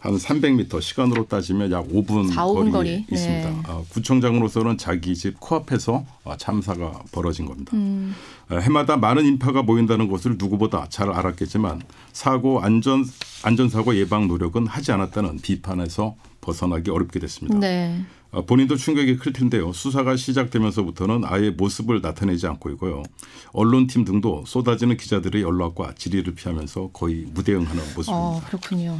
한 0.00 0.16
300m 0.16 0.80
시간으로 0.80 1.26
따지면 1.26 1.70
약 1.72 1.86
5분 1.88 2.32
4, 2.32 2.44
거리에 2.44 2.70
거리. 2.72 3.06
있습니다. 3.12 3.50
네. 3.50 3.56
어, 3.68 3.84
구청장으로서는 3.90 4.78
자기 4.78 5.14
집 5.14 5.38
코앞에서 5.38 6.06
어, 6.24 6.36
참사가 6.38 7.02
벌어진 7.12 7.44
겁니다. 7.44 7.72
음. 7.74 8.14
어, 8.50 8.56
해마다 8.56 8.96
많은 8.96 9.26
인파가 9.26 9.62
모인다는 9.62 10.08
것을 10.08 10.36
누구보다 10.38 10.86
잘 10.88 11.10
알았겠지만 11.10 11.82
사고 12.12 12.60
안전 12.60 13.04
안전사고 13.42 13.94
예방 13.96 14.26
노력은 14.26 14.66
하지 14.66 14.90
않았다는 14.92 15.40
비판에서 15.40 16.16
벗어나기 16.40 16.90
어렵게 16.90 17.20
됐습니다. 17.20 17.58
네. 17.58 18.02
어, 18.30 18.46
본인도 18.46 18.76
충격이 18.76 19.18
클 19.18 19.34
텐데요. 19.34 19.70
수사가 19.74 20.16
시작되면서부터는 20.16 21.24
아예 21.26 21.50
모습을 21.50 22.00
나타내지 22.00 22.46
않고 22.46 22.70
있고요. 22.70 23.02
언론팀 23.52 24.06
등도 24.06 24.44
쏟아지는 24.46 24.96
기자들의 24.96 25.42
연락과 25.42 25.94
질의를 25.98 26.34
피하면서 26.34 26.90
거의 26.94 27.26
무대응하는 27.34 27.76
모습입니다. 27.96 28.12
어, 28.14 28.40
그렇군요. 28.46 28.98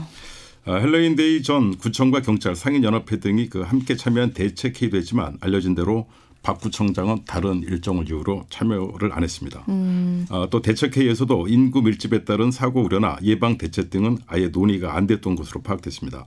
아, 0.67 0.75
Halloween 0.75 1.26
Day 1.26 1.43
전 1.43 1.77
구청과 1.77 2.21
경찰 2.21 2.55
상인연합회 2.55 3.21
등이 3.21 3.49
그 3.49 3.63
함께 3.63 3.97
참여한 3.97 4.33
대책 4.33 4.81
회의도 4.81 4.99
했지만 4.99 5.39
알려진 5.41 5.75
대로 5.75 6.07
박 6.43 6.61
구청장은 6.61 7.25
다른 7.27 7.63
일정을 7.63 8.09
이유로 8.09 8.47
참여를 8.51 9.13
안 9.13 9.23
했습니다. 9.23 9.65
음. 9.69 10.27
아, 10.31 10.49
또 10.51 10.63
대책회의에서도 10.63 11.49
인구 11.49 11.83
밀집에 11.83 12.25
따른 12.25 12.51
사고 12.51 12.83
우려나 12.83 13.19
예방 13.23 13.59
대책 13.59 13.91
등은 13.91 14.19
아예 14.27 14.49
논의가 14.49 14.97
안 14.97 15.07
됐던 15.07 15.37
것으로 15.37 15.63
파악됐습니다. 15.63 16.27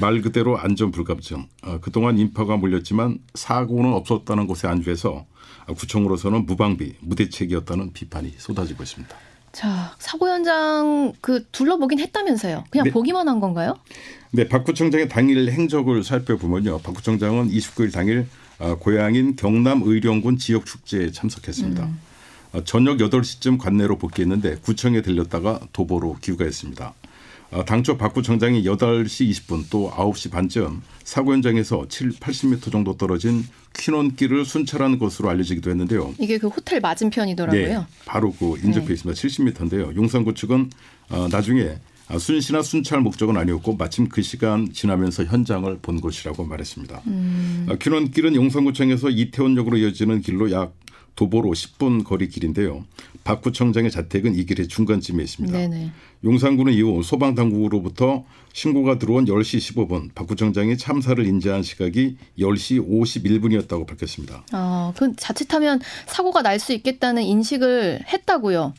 말 0.00 0.22
그대로 0.22 0.58
안전 0.58 0.90
불감증. 0.90 1.46
아, 1.62 1.78
그동안 1.80 2.18
인파가 2.18 2.56
몰렸지만 2.56 3.18
사고는 3.34 3.92
없었다는 3.92 4.46
것에 4.46 4.68
안주해서 4.68 5.26
구청으로서는 5.76 6.46
무방비, 6.46 6.94
무대책이었다는 7.00 7.92
비판이 7.92 8.34
쏟아지고 8.36 8.82
있습니다. 8.82 9.16
자, 9.54 9.94
사고 10.00 10.28
현장 10.28 11.12
그 11.20 11.46
둘러보긴 11.52 12.00
했다면서요. 12.00 12.64
그냥 12.70 12.84
네. 12.84 12.90
보기만 12.90 13.28
한 13.28 13.38
건가요? 13.38 13.76
네, 14.32 14.48
박 14.48 14.64
구청장의 14.64 15.08
당일 15.08 15.48
행적을 15.48 16.02
살펴보면요. 16.02 16.80
박 16.80 16.94
구청장은 16.94 17.50
29일 17.50 17.92
당일 17.92 18.26
아, 18.58 18.74
고향인 18.74 19.36
경남 19.36 19.82
의령군 19.84 20.38
지역 20.38 20.66
축제에 20.66 21.12
참석했습니다. 21.12 21.84
음. 21.84 22.00
아, 22.52 22.62
저녁 22.64 22.98
8시쯤 22.98 23.58
관내로 23.58 23.96
복귀했는데 23.96 24.56
구청에 24.56 25.02
들렸다가 25.02 25.60
도보로 25.72 26.16
귀가했습니다. 26.20 26.92
아, 27.54 27.64
당초 27.64 27.96
박 27.96 28.12
구청장이 28.12 28.64
8시 28.64 29.30
20분 29.30 29.66
또 29.70 29.88
9시 29.88 30.32
반쯤 30.32 30.82
사고 31.04 31.32
현장에서 31.32 31.86
7, 31.88 32.10
80m 32.10 32.72
정도 32.72 32.96
떨어진 32.96 33.44
퀴논길을 33.78 34.44
순찰한 34.44 34.98
것으로 34.98 35.30
알려지기도 35.30 35.70
했는데요. 35.70 36.14
이게 36.18 36.36
그 36.38 36.48
호텔 36.48 36.80
맞은편이더라고요. 36.80 37.78
네, 37.78 37.86
바로 38.06 38.32
그 38.32 38.56
인접해 38.58 38.86
네. 38.88 38.92
있습니다. 38.94 39.20
70m인데요. 39.20 39.94
용산구 39.94 40.34
측은 40.34 40.70
어, 41.10 41.28
나중에 41.30 41.76
순시나 42.18 42.62
순찰 42.62 43.00
목적은 43.00 43.36
아니었고 43.36 43.76
마침 43.76 44.08
그 44.08 44.20
시간 44.20 44.72
지나면서 44.72 45.24
현장을 45.24 45.78
본 45.80 46.00
것이라고 46.00 46.44
말했습니다. 46.44 47.02
음. 47.06 47.68
퀴논길은 47.80 48.34
용산구청에서 48.34 49.10
이태원역으로 49.10 49.76
이어지는 49.78 50.22
길로 50.22 50.50
약 50.50 50.74
도보로 51.16 51.50
10분 51.50 52.04
거리 52.04 52.28
길인데요. 52.28 52.84
박 53.22 53.40
구청장의 53.40 53.90
자택은 53.90 54.34
이 54.34 54.44
길의 54.44 54.68
중간쯤에 54.68 55.22
있습니다. 55.22 55.56
네네. 55.56 55.90
용산구는 56.24 56.72
이후 56.72 57.02
소방당국으로부터 57.02 58.24
신고가 58.52 58.98
들어온 58.98 59.24
10시 59.24 59.74
15분 59.74 60.14
박 60.14 60.26
구청장이 60.26 60.76
참사를 60.76 61.24
인지한 61.26 61.62
시각이 61.62 62.16
10시 62.38 62.86
51분이었다고 62.88 63.86
밝혔습니다. 63.86 64.44
아, 64.52 64.92
그 64.96 65.14
자칫하면 65.16 65.80
사고가 66.06 66.42
날 66.42 66.58
수 66.58 66.72
있겠다는 66.72 67.22
인식을 67.22 68.00
했다고요? 68.08 68.74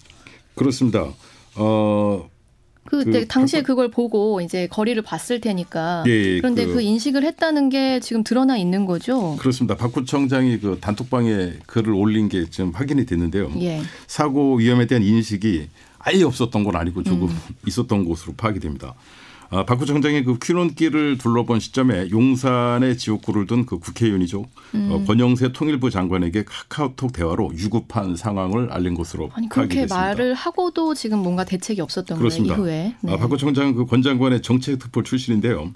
그렇습니다. 0.55 1.13
어, 1.55 2.29
그, 2.87 3.03
그 3.03 3.27
당시에 3.27 3.63
그걸 3.63 3.89
보고 3.89 4.41
이제 4.41 4.67
거리를 4.67 5.01
봤을 5.01 5.41
테니까. 5.41 6.03
예, 6.07 6.11
예, 6.11 6.37
그런데 6.37 6.65
그, 6.65 6.75
그, 6.75 6.81
인식을 6.81 7.23
했다는 7.23 7.69
게 7.69 7.99
지금 7.99 8.23
드러나 8.23 8.57
있는 8.57 8.85
거죠. 8.85 9.35
그렇습니다. 9.39 9.75
박 9.75 9.91
구청장이 9.91 10.59
그 10.59 10.77
단톡방에 10.79 11.53
글을 11.65 11.93
올린 11.93 12.29
게 12.29 12.45
지금 12.49 12.71
확인이 12.73 13.05
됐는데요. 13.05 13.51
예. 13.61 13.81
사고 14.07 14.55
위험에 14.57 14.85
대한 14.85 15.03
인식이 15.03 15.67
아예 15.97 16.23
없었던 16.23 16.63
건 16.63 16.75
아니고 16.75 17.01
조금 17.03 17.29
음. 17.29 17.39
있었던 17.65 18.05
것으로 18.07 18.33
파악이 18.37 18.59
됩니다. 18.59 18.93
아, 19.55 19.63
박 19.65 19.77
구 19.79 19.85
청장이 19.85 20.23
그 20.25 20.37
퀴논길을 20.37 21.17
둘러본 21.17 21.61
시점에 21.61 22.09
용산의 22.09 22.97
지역구를 22.97 23.47
둔 23.47 23.65
그 23.65 23.79
국회의원이죠. 23.79 24.41
어, 24.41 24.47
음. 24.75 24.89
어, 24.91 25.03
권영세 25.05 25.53
통일부 25.53 25.89
장관에게 25.89 26.43
카카오톡 26.43 27.13
대화로 27.13 27.51
유급한 27.55 28.17
상황을 28.17 28.69
알린 28.71 28.95
것으로 28.95 29.29
아니, 29.33 29.47
그렇게 29.47 29.75
됐습니다. 29.81 29.95
말을 29.95 30.33
하고도 30.33 30.93
지금 30.93 31.19
뭔가 31.19 31.45
대책이 31.45 31.79
없었던. 31.79 32.19
거예요 32.19 32.43
이후에. 32.43 32.95
네. 32.99 33.13
아, 33.13 33.17
박 33.17 33.29
구 33.29 33.37
청장은 33.37 33.75
그권 33.75 34.01
장관의 34.01 34.41
정책특보 34.41 35.03
출신인데요. 35.03 35.71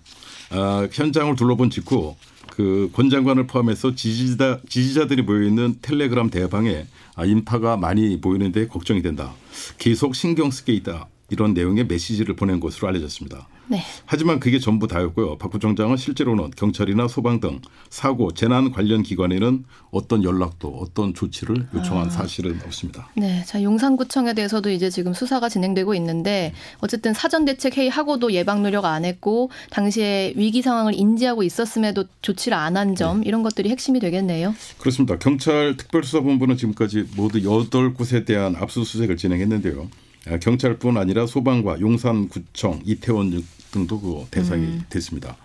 아, 0.51 0.87
현장을 0.91 1.33
둘러본 1.37 1.69
직후 1.69 2.15
그권 2.49 3.09
장관을 3.09 3.47
포함해서 3.47 3.95
지지자 3.95 4.59
지지자들이 4.67 5.21
모여 5.21 5.43
있는 5.47 5.75
텔레그램 5.81 6.29
대방에 6.29 6.85
아, 7.15 7.23
인파가 7.23 7.77
많이 7.77 8.17
모이는데 8.17 8.67
걱정이 8.67 9.01
된다. 9.01 9.33
계속 9.77 10.15
신경 10.15 10.51
쓰게 10.51 10.73
있다. 10.73 11.07
이런 11.29 11.53
내용의 11.53 11.85
메시지를 11.87 12.35
보낸 12.35 12.59
것으로 12.59 12.87
알려졌습니다. 12.89 13.47
네. 13.69 13.81
하지만 14.05 14.39
그게 14.39 14.57
전부 14.57 14.87
다였고요. 14.87 15.37
박 15.37 15.51
부총장은 15.51 15.95
실제로는 15.95 16.51
경찰이나 16.55 17.07
소방 17.07 17.39
등 17.39 17.61
사고 17.91 18.33
재난 18.33 18.71
관련 18.71 19.03
기관에는 19.03 19.63
어떤 19.91 20.23
연락도 20.23 20.69
어떤 20.81 21.13
조치를 21.13 21.67
요청한 21.75 22.07
아. 22.07 22.09
사실은 22.09 22.59
없습니다. 22.65 23.09
네, 23.15 23.43
자 23.45 23.61
용산구청에 23.61 24.33
대해서도 24.33 24.71
이제 24.71 24.89
지금 24.89 25.13
수사가 25.13 25.49
진행되고 25.49 25.93
있는데 25.95 26.53
어쨌든 26.79 27.13
사전 27.13 27.45
대책 27.45 27.77
회의하고도 27.77 28.33
예방 28.33 28.63
노력 28.63 28.85
안 28.85 29.05
했고 29.05 29.51
당시에 29.69 30.33
위기 30.35 30.63
상황을 30.63 30.95
인지하고 30.95 31.43
있었음에도 31.43 32.05
조치를 32.23 32.57
안 32.57 32.75
한점 32.75 33.21
네. 33.21 33.27
이런 33.27 33.43
것들이 33.43 33.69
핵심이 33.69 33.99
되겠네요. 33.99 34.55
그렇습니다. 34.79 35.19
경찰 35.19 35.77
특별수사본부는 35.77 36.57
지금까지 36.57 37.05
모두 37.15 37.43
여덟 37.43 37.93
곳에 37.93 38.25
대한 38.25 38.55
압수수색을 38.55 39.17
진행했는데요. 39.17 39.87
아, 40.27 40.37
경찰뿐 40.37 40.97
아니라 40.97 41.25
소방과 41.25 41.79
용산구청, 41.79 42.81
이태원 42.85 43.31
등도 43.71 43.99
그 43.99 44.25
대상이 44.31 44.63
음. 44.63 44.81
됐습니다. 44.89 45.35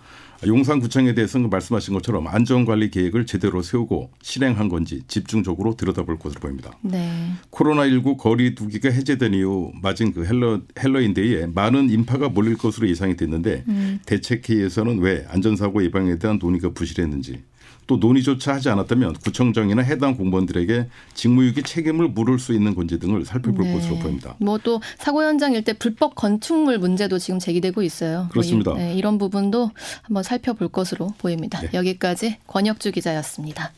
용산구청에 0.45 1.13
대해서는 1.13 1.49
그 1.49 1.55
말씀하신 1.55 1.93
것처럼 1.93 2.27
안전관리 2.27 2.91
계획을 2.91 3.25
제대로 3.25 3.61
세우고 3.61 4.11
실행한 4.21 4.69
건지 4.69 5.01
집중적으로 5.07 5.75
들여다볼 5.75 6.19
것으로 6.19 6.41
보입니다. 6.41 6.71
네. 6.81 7.31
코로나19 7.51 8.17
거리 8.17 8.55
두기가 8.55 8.89
해제된 8.89 9.33
이후 9.33 9.71
맞은 9.81 10.13
그 10.13 10.25
헬러, 10.25 10.61
헬러인데이에 10.77 11.47
많은 11.47 11.89
인파가 11.89 12.29
몰릴 12.29 12.57
것으로 12.57 12.89
예상이 12.89 13.15
됐는데 13.15 13.63
음. 13.67 13.99
대책회의에서는 14.05 14.99
왜 14.99 15.25
안전사고 15.29 15.83
예방에 15.83 16.17
대한 16.17 16.37
논의가 16.39 16.69
부실했는지 16.69 17.43
또 17.87 17.97
논의조차 17.97 18.55
하지 18.55 18.69
않았다면 18.69 19.13
구청장이나 19.23 19.81
해당 19.81 20.17
공무원들에게 20.17 20.87
직무유기 21.13 21.63
책임을 21.63 22.09
물을 22.09 22.39
수 22.39 22.53
있는 22.53 22.75
건지 22.75 22.99
등을 22.99 23.25
살펴볼 23.25 23.65
네. 23.65 23.73
것으로 23.73 23.97
보입니다. 23.99 24.35
뭐 24.39 24.57
또 24.65 24.81
사고 24.97 25.23
현장일 25.23 25.63
때 25.63 25.73
불법 25.73 26.15
건축물 26.15 26.79
문제도 26.79 27.19
지금 27.19 27.39
제기되고 27.39 27.83
있어요. 27.83 28.21
뭐 28.21 28.27
그렇습니다. 28.29 28.71
뭐 28.71 28.79
이, 28.79 28.83
네, 28.83 28.93
이런 28.95 29.17
부분도 29.19 29.69
한번 30.01 30.23
살펴볼 30.23 30.69
것으로 30.69 31.13
보입니다. 31.19 31.61
네. 31.61 31.69
여기까지 31.73 32.37
권혁주 32.47 32.91
기자였습니다. 32.91 33.71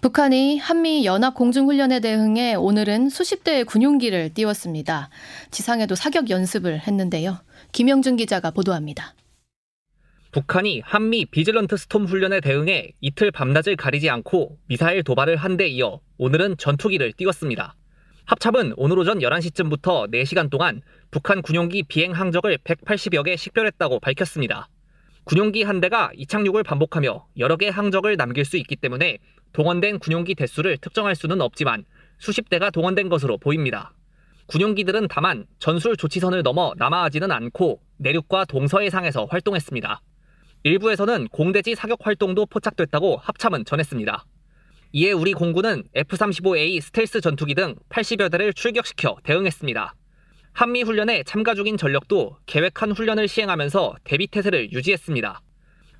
북한이 0.00 0.58
한미 0.58 1.04
연합 1.04 1.34
공중훈련에 1.34 2.00
대응해 2.00 2.54
오늘은 2.54 3.10
수십 3.10 3.44
대의 3.44 3.64
군용기를 3.64 4.32
띄웠습니다. 4.32 5.10
지상에도 5.50 5.94
사격 5.94 6.30
연습을 6.30 6.80
했는데요. 6.86 7.38
김영준 7.72 8.16
기자가 8.16 8.50
보도합니다. 8.52 9.12
북한이 10.32 10.82
한미 10.84 11.24
비질런트 11.26 11.76
스톰 11.76 12.04
훈련에 12.04 12.40
대응해 12.40 12.92
이틀 13.00 13.30
밤낮을 13.30 13.76
가리지 13.76 14.10
않고 14.10 14.58
미사일 14.66 15.02
도발을 15.02 15.36
한 15.36 15.56
데 15.56 15.66
이어 15.68 16.00
오늘은 16.18 16.58
전투기를 16.58 17.12
띄웠습니다. 17.14 17.74
합참은 18.26 18.74
오늘 18.76 18.98
오전 18.98 19.20
11시쯤부터 19.20 20.10
4시간 20.12 20.50
동안 20.50 20.82
북한 21.10 21.40
군용기 21.40 21.84
비행 21.84 22.12
항적을 22.12 22.58
180여 22.58 23.24
개 23.24 23.36
식별했다고 23.36 24.00
밝혔습니다. 24.00 24.68
군용기 25.24 25.62
한 25.62 25.80
대가 25.80 26.10
이착륙을 26.14 26.62
반복하며 26.62 27.26
여러 27.38 27.56
개 27.56 27.68
항적을 27.70 28.16
남길 28.18 28.44
수 28.44 28.58
있기 28.58 28.76
때문에 28.76 29.18
동원된 29.54 29.98
군용기 29.98 30.34
대수를 30.34 30.76
특정할 30.76 31.16
수는 31.16 31.40
없지만 31.40 31.84
수십 32.18 32.50
대가 32.50 32.70
동원된 32.70 33.08
것으로 33.08 33.38
보입니다. 33.38 33.94
군용기들은 34.46 35.08
다만 35.08 35.46
전술 35.58 35.96
조치선을 35.96 36.42
넘어 36.42 36.74
남하하지는 36.76 37.32
않고 37.32 37.80
내륙과 37.96 38.44
동서해상에서 38.44 39.24
활동했습니다. 39.30 40.02
일부에서는 40.64 41.28
공대지 41.28 41.74
사격 41.74 42.04
활동도 42.04 42.46
포착됐다고 42.46 43.18
합참은 43.22 43.64
전했습니다. 43.64 44.24
이에 44.92 45.12
우리 45.12 45.32
공군은 45.32 45.84
F-35A 45.94 46.80
스텔스 46.80 47.20
전투기 47.20 47.54
등 47.54 47.74
80여 47.90 48.30
대를 48.30 48.52
출격시켜 48.52 49.18
대응했습니다. 49.22 49.94
한미 50.52 50.82
훈련에 50.82 51.22
참가 51.24 51.54
중인 51.54 51.76
전력도 51.76 52.38
계획한 52.46 52.92
훈련을 52.92 53.28
시행하면서 53.28 53.96
대비 54.02 54.26
태세를 54.26 54.72
유지했습니다. 54.72 55.40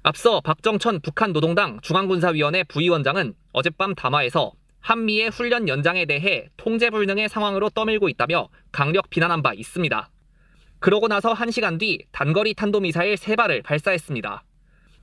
앞서 0.03 0.41
박정천 0.41 1.01
북한 1.03 1.33
노동당 1.33 1.79
중앙군사위원회 1.83 2.65
부위원장은 2.65 3.35
어젯밤 3.53 3.95
담화에서 3.95 4.53
한미의 4.81 5.31
훈련 5.31 5.69
연장에 5.69 6.07
대해 6.07 6.49
통제 6.57 6.91
불능의 6.91 7.29
상황으로 7.29 7.69
떠밀고 7.71 8.09
있다며 8.09 8.49
강력 8.73 9.11
비난한 9.11 9.43
바 9.43 9.53
있습니다. 9.55 10.11
그러고 10.81 11.09
나서 11.09 11.35
1시간 11.35 11.79
뒤 11.79 12.07
단거리 12.11 12.55
탄도미사일 12.55 13.17
3발을 13.17 13.63
발사했습니다. 13.65 14.45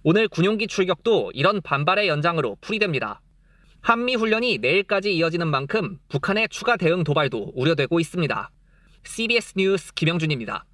오늘 0.08 0.28
군용기 0.28 0.68
출격도 0.68 1.32
이런 1.34 1.64
반발의 1.64 2.08
연장으로 2.08 2.58
풀이됩니다. 2.62 3.22
한미 3.82 4.14
훈련이 4.14 4.60
내일까지 4.60 5.12
이어지는 5.16 5.48
만큼 5.48 5.98
북한의 6.10 6.50
추가 6.52 6.78
대응 6.78 7.04
도발도 7.04 7.54
우려되고 7.56 8.00
있습니다. 8.00 8.52
CBS 9.04 9.54
뉴스 9.58 9.92
김영준입니다. 9.96 10.68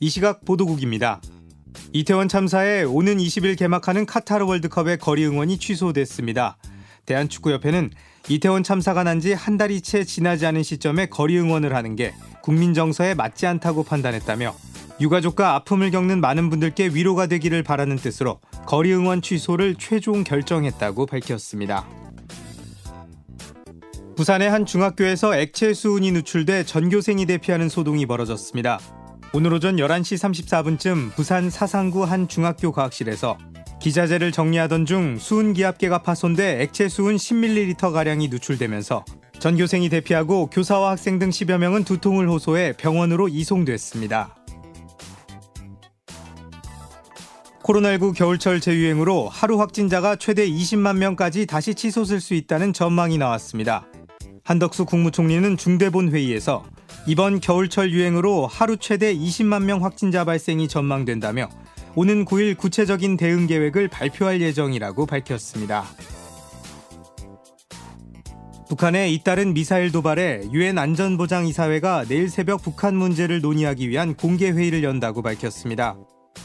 이 0.00 0.08
시각 0.10 0.44
보도국입니다. 0.44 1.22
이태원 1.94 2.28
참사에 2.28 2.82
오는 2.82 3.16
20일 3.16 3.58
개막하는 3.58 4.04
카타르 4.04 4.44
월드컵의 4.44 4.98
거리 4.98 5.24
응원이 5.24 5.56
취소됐습니다. 5.56 6.58
대한축구협회는 7.06 7.92
이태원 8.28 8.62
참사가 8.62 9.04
난 9.04 9.20
지 9.20 9.34
한 9.34 9.56
달이 9.56 9.80
채 9.80 10.04
지나지 10.04 10.46
않은 10.46 10.62
시점에 10.62 11.06
거리 11.06 11.38
응원을 11.38 11.74
하는 11.74 11.94
게 11.96 12.14
국민 12.42 12.74
정서에 12.74 13.14
맞지 13.14 13.46
않다고 13.46 13.84
판단했다며 13.84 14.54
유가족과 15.00 15.54
아픔을 15.56 15.90
겪는 15.90 16.20
많은 16.20 16.50
분들께 16.50 16.88
위로가 16.88 17.26
되기를 17.26 17.62
바라는 17.62 17.96
뜻으로 17.96 18.40
거리 18.66 18.92
응원 18.94 19.22
취소를 19.22 19.74
최종 19.76 20.24
결정했다고 20.24 21.06
밝혔습니다. 21.06 21.86
부산의 24.16 24.48
한 24.48 24.64
중학교에서 24.64 25.36
액체 25.36 25.74
수은이 25.74 26.12
누출돼 26.12 26.64
전교생이 26.64 27.26
대피하는 27.26 27.68
소동이 27.68 28.06
벌어졌습니다. 28.06 28.78
오늘 29.32 29.52
오전 29.52 29.76
11시 29.76 30.16
34분쯤 30.78 31.14
부산 31.16 31.50
사상구 31.50 32.04
한 32.04 32.28
중학교 32.28 32.70
과학실에서 32.70 33.36
기자재를 33.84 34.32
정리하던 34.32 34.86
중 34.86 35.18
수은 35.18 35.52
기압계가 35.52 35.98
파손돼 35.98 36.62
액체 36.62 36.88
수은 36.88 37.16
10ml가량이 37.16 38.30
누출되면서 38.30 39.04
전교생이 39.38 39.90
대피하고 39.90 40.46
교사와 40.46 40.92
학생 40.92 41.18
등 41.18 41.28
10여 41.28 41.58
명은 41.58 41.84
두통을 41.84 42.26
호소해 42.26 42.78
병원으로 42.78 43.28
이송됐습니다. 43.28 44.36
코로나19 47.62 48.14
겨울철 48.14 48.60
재유행으로 48.60 49.28
하루 49.28 49.60
확진자가 49.60 50.16
최대 50.16 50.48
20만 50.48 50.96
명까지 50.96 51.44
다시 51.44 51.74
치솟을 51.74 52.22
수 52.22 52.32
있다는 52.32 52.72
전망이 52.72 53.18
나왔습니다. 53.18 53.86
한덕수 54.44 54.86
국무총리는 54.86 55.58
중대본 55.58 56.10
회의에서 56.10 56.64
이번 57.06 57.38
겨울철 57.38 57.92
유행으로 57.92 58.46
하루 58.46 58.78
최대 58.78 59.14
20만 59.14 59.64
명 59.64 59.84
확진자 59.84 60.24
발생이 60.24 60.68
전망된다며 60.68 61.50
오는 61.96 62.24
9일 62.24 62.56
구체적인 62.56 63.16
대응 63.16 63.46
계획을 63.46 63.88
발표할 63.88 64.40
예정이라고 64.40 65.06
밝혔습니다. 65.06 65.84
북한의 68.68 69.14
잇따른 69.14 69.54
미사일 69.54 69.92
도발에 69.92 70.48
유엔 70.52 70.78
안전보장이사회가 70.78 72.06
내일 72.08 72.28
새벽 72.28 72.62
북한 72.62 72.96
문제를 72.96 73.40
논의하기 73.40 73.88
위한 73.88 74.14
공개 74.14 74.50
회의를 74.50 74.82
연다고 74.82 75.22
밝혔습니다. 75.22 75.96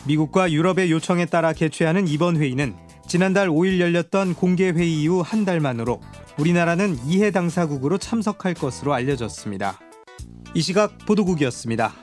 미국과 0.06 0.52
유럽의 0.52 0.92
요청에 0.92 1.26
따라 1.26 1.54
개최하는 1.54 2.08
이번 2.08 2.38
회의는 2.38 2.76
지난달 3.08 3.48
5일 3.50 3.80
열렸던 3.80 4.36
공개 4.36 4.70
회의 4.70 5.02
이후 5.02 5.22
한 5.26 5.46
달 5.46 5.60
만으로 5.60 6.00
우리나라는 6.38 7.00
이해 7.08 7.32
당사국으로 7.32 7.98
참석할 7.98 8.54
것으로 8.54 8.94
알려졌습니다. 8.94 9.80
이 10.54 10.62
시각 10.62 10.98
보도국이었습니다. 11.00 11.94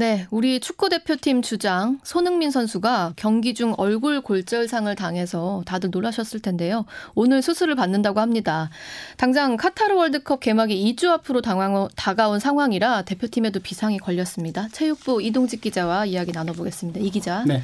네, 0.00 0.26
우리 0.30 0.60
축구 0.60 0.88
대표팀 0.88 1.42
주장 1.42 2.00
손흥민 2.04 2.50
선수가 2.50 3.12
경기 3.16 3.52
중 3.52 3.74
얼굴 3.76 4.22
골절상을 4.22 4.96
당해서 4.96 5.62
다들 5.66 5.90
놀라셨을 5.90 6.40
텐데요. 6.40 6.86
오늘 7.14 7.42
수술을 7.42 7.74
받는다고 7.74 8.18
합니다. 8.18 8.70
당장 9.18 9.58
카타르 9.58 9.94
월드컵 9.94 10.40
개막이 10.40 10.74
2주 10.96 11.10
앞으로 11.10 11.42
다가온 11.42 12.40
상황이라 12.40 13.02
대표팀에도 13.02 13.60
비상이 13.60 13.98
걸렸습니다. 13.98 14.68
체육부 14.72 15.20
이동직 15.20 15.60
기자와 15.60 16.06
이야기 16.06 16.32
나눠보겠습니다. 16.32 16.98
이 16.98 17.10
기자. 17.10 17.44
네. 17.46 17.60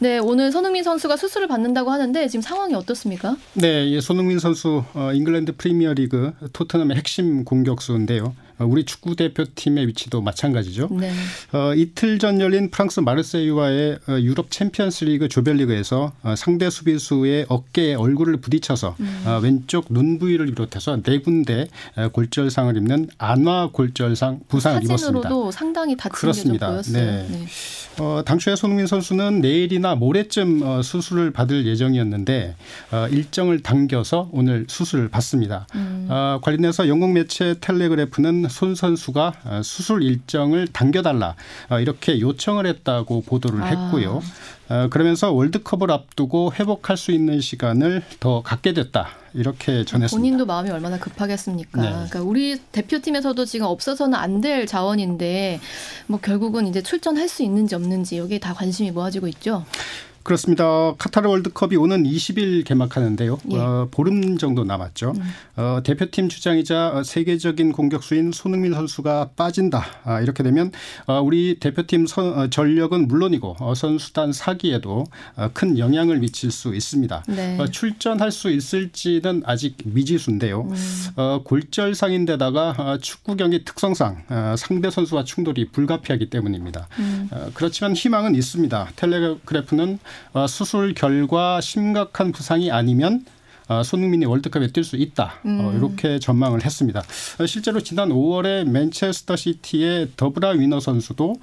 네, 0.00 0.18
오늘 0.18 0.52
손흥민 0.52 0.84
선수가 0.84 1.16
수술을 1.16 1.48
받는다고 1.48 1.90
하는데 1.90 2.28
지금 2.28 2.42
상황이 2.42 2.74
어떻습니까? 2.74 3.38
네, 3.54 3.98
손흥민 4.02 4.38
선수 4.40 4.84
어, 4.92 5.14
잉글랜드 5.14 5.56
프리미어리그 5.56 6.34
토트넘의 6.52 6.98
핵심 6.98 7.46
공격수인데요. 7.46 8.34
어, 8.58 8.64
우리 8.66 8.84
축구 8.84 9.16
대표팀의 9.16 9.86
위치도 9.88 10.20
마찬가지죠. 10.20 10.88
네. 10.92 11.12
어, 11.52 11.74
이틀 11.74 12.18
전 12.18 12.40
열린 12.40 12.70
프랑스 12.70 13.00
마르세유와의 13.00 13.98
어, 14.08 14.20
유럽 14.20 14.50
챔피언스리그 14.50 15.28
조별리그에서 15.28 16.12
어, 16.22 16.34
상대 16.36 16.70
수비수의 16.70 17.46
어깨에 17.48 17.94
얼굴을 17.94 18.38
부딪혀서 18.38 18.96
음. 19.00 19.22
어, 19.26 19.40
왼쪽 19.42 19.86
눈 19.90 20.18
부위를 20.18 20.46
비롯해서 20.46 21.02
네 21.02 21.18
군데 21.20 21.68
어, 21.96 22.08
골절상을 22.08 22.76
입는 22.76 23.08
안화 23.18 23.70
골절상 23.72 24.40
부상을 24.48 24.84
입었습니다. 24.84 25.22
사진으로도 25.22 25.50
상당히 25.50 25.96
다친 25.96 26.12
그렇습니다. 26.12 26.66
게 26.66 26.72
보였어요. 26.72 27.04
네. 27.04 27.26
네. 27.30 27.46
어, 28.00 28.22
당초에 28.24 28.54
손흥민 28.54 28.86
선수는 28.86 29.40
내일이나 29.40 29.94
모레쯤 29.96 30.62
어, 30.62 30.82
수술을 30.82 31.32
받을 31.32 31.66
예정이었는데 31.66 32.54
어, 32.92 33.08
일정을 33.10 33.62
당겨서 33.62 34.30
오늘 34.32 34.66
수술을 34.68 35.08
받습니다. 35.08 35.66
음. 35.74 36.06
어, 36.08 36.38
관련해서 36.42 36.88
영국 36.88 37.12
매체 37.12 37.56
텔레그래프는 37.60 38.47
손 38.48 38.74
선수가 38.74 39.32
어, 39.44 39.60
수술 39.62 40.02
일정을 40.02 40.68
당겨달라 40.68 41.34
어, 41.70 41.80
이렇게 41.80 42.20
요청을 42.20 42.66
했다고 42.66 43.22
보도를 43.22 43.62
아. 43.62 43.66
했고요. 43.66 44.22
어, 44.70 44.88
그러면서 44.90 45.32
월드컵을 45.32 45.90
앞두고 45.90 46.52
회복할 46.54 46.96
수 46.96 47.10
있는 47.10 47.40
시간을 47.40 48.02
더 48.20 48.42
갖게 48.42 48.72
됐다. 48.74 49.08
이렇게 49.34 49.84
전했습니다. 49.84 50.08
본인도 50.16 50.46
마음이 50.46 50.70
얼마나 50.70 50.98
급하겠습니까? 50.98 51.80
네. 51.80 51.88
그러니까 51.90 52.20
우리 52.22 52.58
대표팀에서도 52.72 53.44
지금 53.44 53.66
없어서는 53.66 54.14
안 54.18 54.38
될 54.40 54.66
자원인데 54.66 55.58
뭐 56.06 56.20
결국은 56.20 56.66
이제 56.68 56.80
출전할 56.82 57.28
수 57.28 57.42
있는지 57.42 57.74
없는지 57.74 58.18
여기에 58.18 58.38
다 58.38 58.54
관심이 58.54 58.90
모아지고 58.92 59.26
있죠. 59.28 59.64
그렇습니다. 60.22 60.94
카타르 60.98 61.28
월드컵이 61.28 61.76
오는 61.76 62.04
20일 62.04 62.64
개막하는데요. 62.64 63.38
예. 63.52 63.56
어, 63.56 63.88
보름 63.90 64.38
정도 64.38 64.64
남았죠. 64.64 65.12
음. 65.16 65.22
어, 65.56 65.80
대표팀 65.82 66.28
주장이자 66.28 67.02
세계적인 67.04 67.72
공격수인 67.72 68.32
손흥민 68.32 68.74
선수가 68.74 69.30
빠진다. 69.36 69.84
아, 70.04 70.20
이렇게 70.20 70.42
되면 70.42 70.70
어, 71.06 71.20
우리 71.20 71.58
대표팀 71.58 72.06
선, 72.06 72.38
어, 72.38 72.50
전력은 72.50 73.08
물론이고 73.08 73.56
어, 73.60 73.74
선수단 73.74 74.32
사기에도 74.32 75.04
어, 75.36 75.50
큰 75.52 75.78
영향을 75.78 76.18
미칠 76.18 76.50
수 76.50 76.74
있습니다. 76.74 77.24
네. 77.28 77.58
어, 77.58 77.66
출전할 77.66 78.30
수 78.30 78.50
있을지는 78.50 79.42
아직 79.46 79.76
미지수인데요. 79.84 80.62
음. 80.62 81.06
어, 81.16 81.42
골절상인데다가 81.44 82.74
어, 82.78 82.98
축구 82.98 83.36
경기 83.36 83.64
특성상 83.64 84.24
어, 84.28 84.54
상대 84.58 84.90
선수와 84.90 85.24
충돌이 85.24 85.68
불가피하기 85.70 86.30
때문입니다. 86.30 86.88
음. 86.98 87.28
어, 87.30 87.50
그렇지만 87.54 87.94
희망은 87.94 88.34
있습니다. 88.34 88.90
텔레그래프는 88.96 89.98
어, 90.32 90.46
수술 90.46 90.94
결과 90.94 91.60
심각한 91.60 92.32
부상이 92.32 92.70
아니면 92.70 93.24
어, 93.68 93.82
손흥민이 93.82 94.24
월드컵에 94.24 94.68
뛸 94.68 94.82
수 94.82 94.96
있다. 94.96 95.34
어, 95.44 95.46
음. 95.46 95.76
이렇게 95.76 96.18
전망을 96.18 96.64
했습니다. 96.64 97.02
실제로 97.46 97.80
지난 97.80 98.08
5월에 98.08 98.64
맨체스터 98.64 99.36
시티의 99.36 100.12
더브라 100.16 100.50
위너 100.50 100.80
선수도 100.80 101.36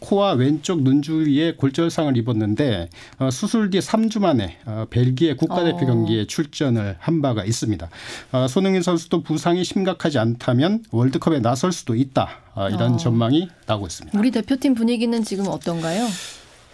코와 0.00 0.32
왼쪽 0.32 0.82
눈 0.82 1.02
주위에 1.02 1.54
골절상을 1.54 2.16
입었는데 2.16 2.90
수술 3.30 3.70
뒤 3.70 3.78
3주 3.78 4.20
만에 4.20 4.58
벨기에 4.90 5.34
국가대표 5.36 5.86
경기에 5.86 6.26
출전을 6.26 6.96
한 6.98 7.22
바가 7.22 7.44
있습니다. 7.44 7.88
손흥민 8.48 8.82
선수도 8.82 9.22
부상이 9.22 9.62
심각하지 9.62 10.18
않다면 10.18 10.82
월드컵에 10.90 11.40
나설 11.40 11.70
수도 11.70 11.94
있다. 11.94 12.28
이런 12.72 12.94
어. 12.94 12.96
전망이 12.96 13.48
나오고 13.66 13.86
있습니다. 13.86 14.18
우리 14.18 14.30
대표팀 14.32 14.74
분위기는 14.74 15.22
지금 15.22 15.46
어떤가요? 15.46 16.06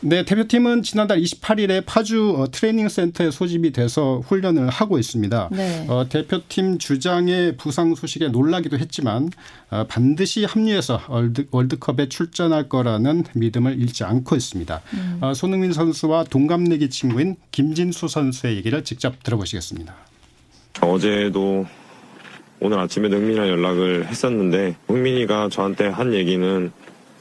네, 0.00 0.22
대표팀은 0.24 0.83
지난달 0.83 1.18
28일에 1.20 1.83
파주 1.87 2.37
어, 2.37 2.50
트레이닝 2.50 2.88
센터에 2.88 3.30
소집이 3.30 3.72
돼서 3.72 4.20
훈련을 4.26 4.68
하고 4.68 4.98
있습니다. 4.98 5.48
네. 5.52 5.87
어, 5.88 6.07
대표팀 6.09 6.78
주장의 6.78 7.57
부상 7.57 7.94
소식에 7.94 8.28
놀라기도 8.28 8.78
했지만 8.78 9.30
어, 9.70 9.87
반드시 9.88 10.44
합류해서 10.44 11.00
월드, 11.09 11.46
월드 11.50 11.78
컵에 11.78 12.09
출전할 12.09 12.68
거라는 12.68 13.24
믿음을 13.35 13.80
잃지 13.80 14.04
않고 14.04 14.37
있습니다. 14.37 14.83
음. 14.92 15.18
어, 15.22 15.33
손흥민 15.33 15.72
선수와 15.72 16.24
동갑내기 16.24 16.90
친구인 16.90 17.37
김진수 17.50 18.09
선수의 18.09 18.57
얘기를 18.57 18.85
직접 18.85 19.22
들어보시겠습니다. 19.22 19.94
어제도 20.83 21.66
오늘 22.61 22.78
아침에 22.78 23.09
흥민이랑 23.08 23.48
연락을 23.48 24.07
했었는데 24.07 24.76
흥민이가 24.87 25.48
저한테 25.50 25.87
한 25.88 26.12
얘기는 26.14 26.72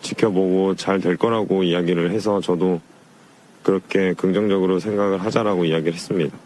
지켜보고 0.04 0.76
잘 0.76 1.00
될 1.00 1.18
거라고 1.18 1.63
이야기를 1.63 2.12
해서 2.12 2.39
저도 2.42 2.80
그렇게 3.63 4.13
긍정적으로 4.13 4.80
생각을 4.80 5.24
하자라고 5.24 5.66
이야기를 5.66 5.94
했습니다. 5.94 6.38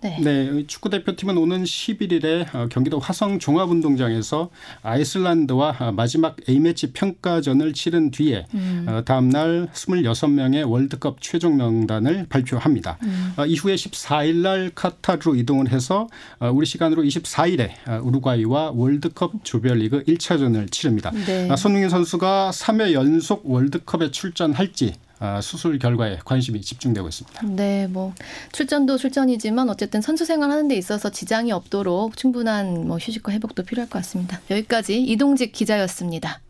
네. 0.00 0.16
네. 0.20 0.64
축구 0.68 0.90
대표팀은 0.90 1.36
오는 1.36 1.64
11일에 1.64 2.54
어, 2.54 2.68
경기도 2.70 3.00
화성 3.00 3.40
종합운동장에서 3.40 4.50
아이슬란드와 4.82 5.76
어, 5.80 5.92
마지막 5.92 6.36
A매치 6.48 6.92
평가전을 6.92 7.72
치른 7.72 8.12
뒤에 8.12 8.46
음. 8.54 8.86
어, 8.88 9.02
다음 9.04 9.28
날 9.28 9.68
26명의 9.72 10.68
월드컵 10.68 11.20
최종 11.20 11.56
명단을 11.56 12.26
발표합니다. 12.28 12.98
음. 13.02 13.34
이후에 13.46 13.74
14일 13.74 14.36
날 14.36 14.70
카타르로 14.74 15.34
이동을 15.34 15.70
해서 15.70 16.08
우리 16.52 16.66
시간으로 16.66 17.02
24일에 17.02 17.70
우루과이와 18.02 18.72
월드컵 18.74 19.44
조별리그 19.44 20.04
1차전을 20.04 20.70
치릅니다. 20.70 21.10
네. 21.10 21.54
손흥민 21.56 21.88
선수가 21.88 22.50
3회 22.52 22.92
연속 22.92 23.48
월드컵에 23.48 24.10
출전할지 24.10 24.94
아, 24.94 25.07
수술 25.42 25.78
결과에 25.78 26.18
관심이 26.24 26.60
집중되고 26.60 27.08
있습니다. 27.08 27.46
네, 27.46 27.86
뭐 27.88 28.14
출전도 28.52 28.98
출전이지만 28.98 29.68
어쨌든 29.68 30.00
선수 30.00 30.24
생활하는 30.24 30.68
데 30.68 30.76
있어서 30.76 31.10
지장이 31.10 31.52
없도록 31.52 32.16
충분한 32.16 32.86
뭐 32.86 32.98
휴식과 32.98 33.32
회복도 33.32 33.64
필요할 33.64 33.90
것 33.90 33.98
같습니다. 33.98 34.40
여기까지 34.50 35.02
이동직 35.02 35.52
기자였습니다. 35.52 36.40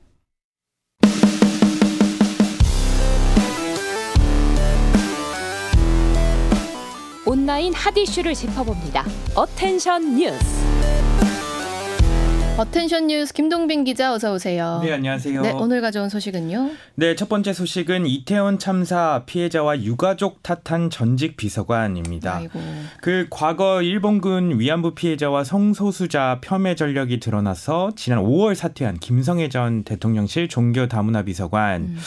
온라인 7.24 7.74
핫 7.74 7.96
이슈를 7.96 8.35
짚어봅니다. 8.35 9.04
Attention 9.35 10.16
뉴스. 10.16 10.67
Attention 12.59 13.07
뉴스 13.07 13.33
김동빈 13.33 13.85
기자 13.85 14.12
어서 14.12 14.33
오세요. 14.33 14.81
네, 14.83 14.92
안녕하세요. 14.92 15.42
네, 15.42 15.53
오늘 15.53 15.81
가져온 15.81 16.09
소식은요? 16.09 16.71
네, 16.97 17.14
첫 17.14 17.29
번째 17.29 17.53
소식은 17.53 18.05
이태원 18.05 18.59
참사 18.59 19.23
피해자와 19.27 19.83
유가족 19.83 20.42
탓한 20.42 20.90
전직 20.90 21.37
비서관입니다. 21.37 22.35
아이고. 22.35 22.61
그 23.01 23.29
과거 23.31 23.81
일본군 23.81 24.59
위안부 24.59 24.97
피해자와 24.97 25.44
성소수자 25.44 26.40
폄훼 26.40 26.75
전력이 26.75 27.21
드러나서 27.21 27.92
지난 27.94 28.18
5월 28.18 28.57
사퇴한 28.57 28.99
김성회 28.98 29.48
전 29.49 29.85
대통령실 29.85 30.49
종교 30.49 30.88
다문화 30.88 31.23
비서관 31.23 31.83
음. 31.83 31.99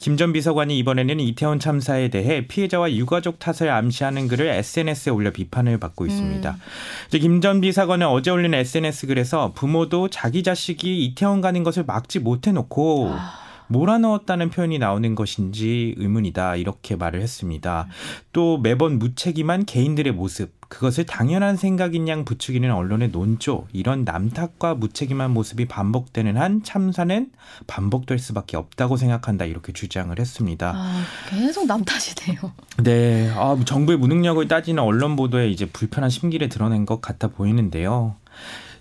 김전 0.00 0.32
비서관이 0.32 0.76
이번에는 0.78 1.20
이태원 1.20 1.60
참사에 1.60 2.08
대해 2.08 2.48
피해자와 2.48 2.92
유가족 2.94 3.38
탓을 3.38 3.70
암시하는 3.70 4.26
글을 4.26 4.48
SNS에 4.48 5.12
올려 5.12 5.30
비판을 5.30 5.78
받고 5.78 6.04
있습니다. 6.06 6.50
음. 6.50 7.18
김전 7.20 7.60
비서관은 7.60 8.08
어제 8.08 8.32
올린 8.32 8.54
SNS 8.54 9.06
글에서 9.06 9.52
부모도 9.54 9.99
자기 10.08 10.42
자식이 10.42 11.04
이태원 11.04 11.40
가는 11.40 11.62
것을 11.62 11.84
막지 11.84 12.18
못해놓고 12.18 13.10
아. 13.12 13.40
몰아넣었다는 13.70 14.50
표현이 14.50 14.78
나오는 14.78 15.14
것인지 15.14 15.94
의문이다 15.96 16.56
이렇게 16.56 16.96
말을 16.96 17.22
했습니다. 17.22 17.86
또 18.32 18.58
매번 18.58 18.98
무책임한 18.98 19.64
개인들의 19.64 20.12
모습 20.12 20.60
그것을 20.68 21.04
당연한 21.04 21.56
생각인 21.56 22.06
양 22.08 22.24
부추기는 22.24 22.70
언론의 22.72 23.10
논조 23.10 23.66
이런 23.72 24.04
남탓과 24.04 24.74
무책임한 24.74 25.32
모습이 25.32 25.66
반복되는 25.66 26.36
한 26.36 26.62
참사는 26.62 27.30
반복될 27.66 28.18
수밖에 28.18 28.56
없다고 28.56 28.96
생각한다 28.96 29.44
이렇게 29.44 29.72
주장을 29.72 30.16
했습니다. 30.16 30.72
아, 30.74 31.04
계속 31.28 31.66
남탓이네요. 31.66 32.52
네, 32.84 33.32
아, 33.34 33.56
정부의 33.64 33.98
무능력을 33.98 34.46
따지는 34.46 34.82
언론 34.82 35.16
보도에 35.16 35.48
이제 35.48 35.66
불편한 35.66 36.08
심기를 36.08 36.48
드러낸 36.48 36.86
것 36.86 37.00
같아 37.00 37.28
보이는데요. 37.28 38.16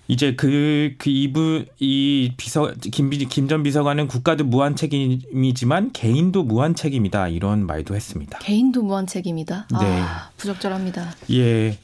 이제 0.09 0.35
그, 0.35 0.95
그 0.97 1.11
이부, 1.11 1.65
이 1.77 2.33
비서, 2.35 2.73
김, 2.91 3.11
김전 3.11 3.61
비서관은 3.61 4.07
국가도 4.07 4.43
무한 4.43 4.75
책임이지만 4.75 5.91
개인도 5.93 6.41
무한 6.41 6.73
책임이다. 6.73 7.27
이런 7.27 7.67
말도 7.67 7.95
했습니다. 7.95 8.39
개인도 8.39 8.81
무한 8.81 9.05
책임이다? 9.05 9.67
네. 9.79 10.01
아, 10.01 10.31
부적절합니다. 10.35 11.13
예. 11.33 11.77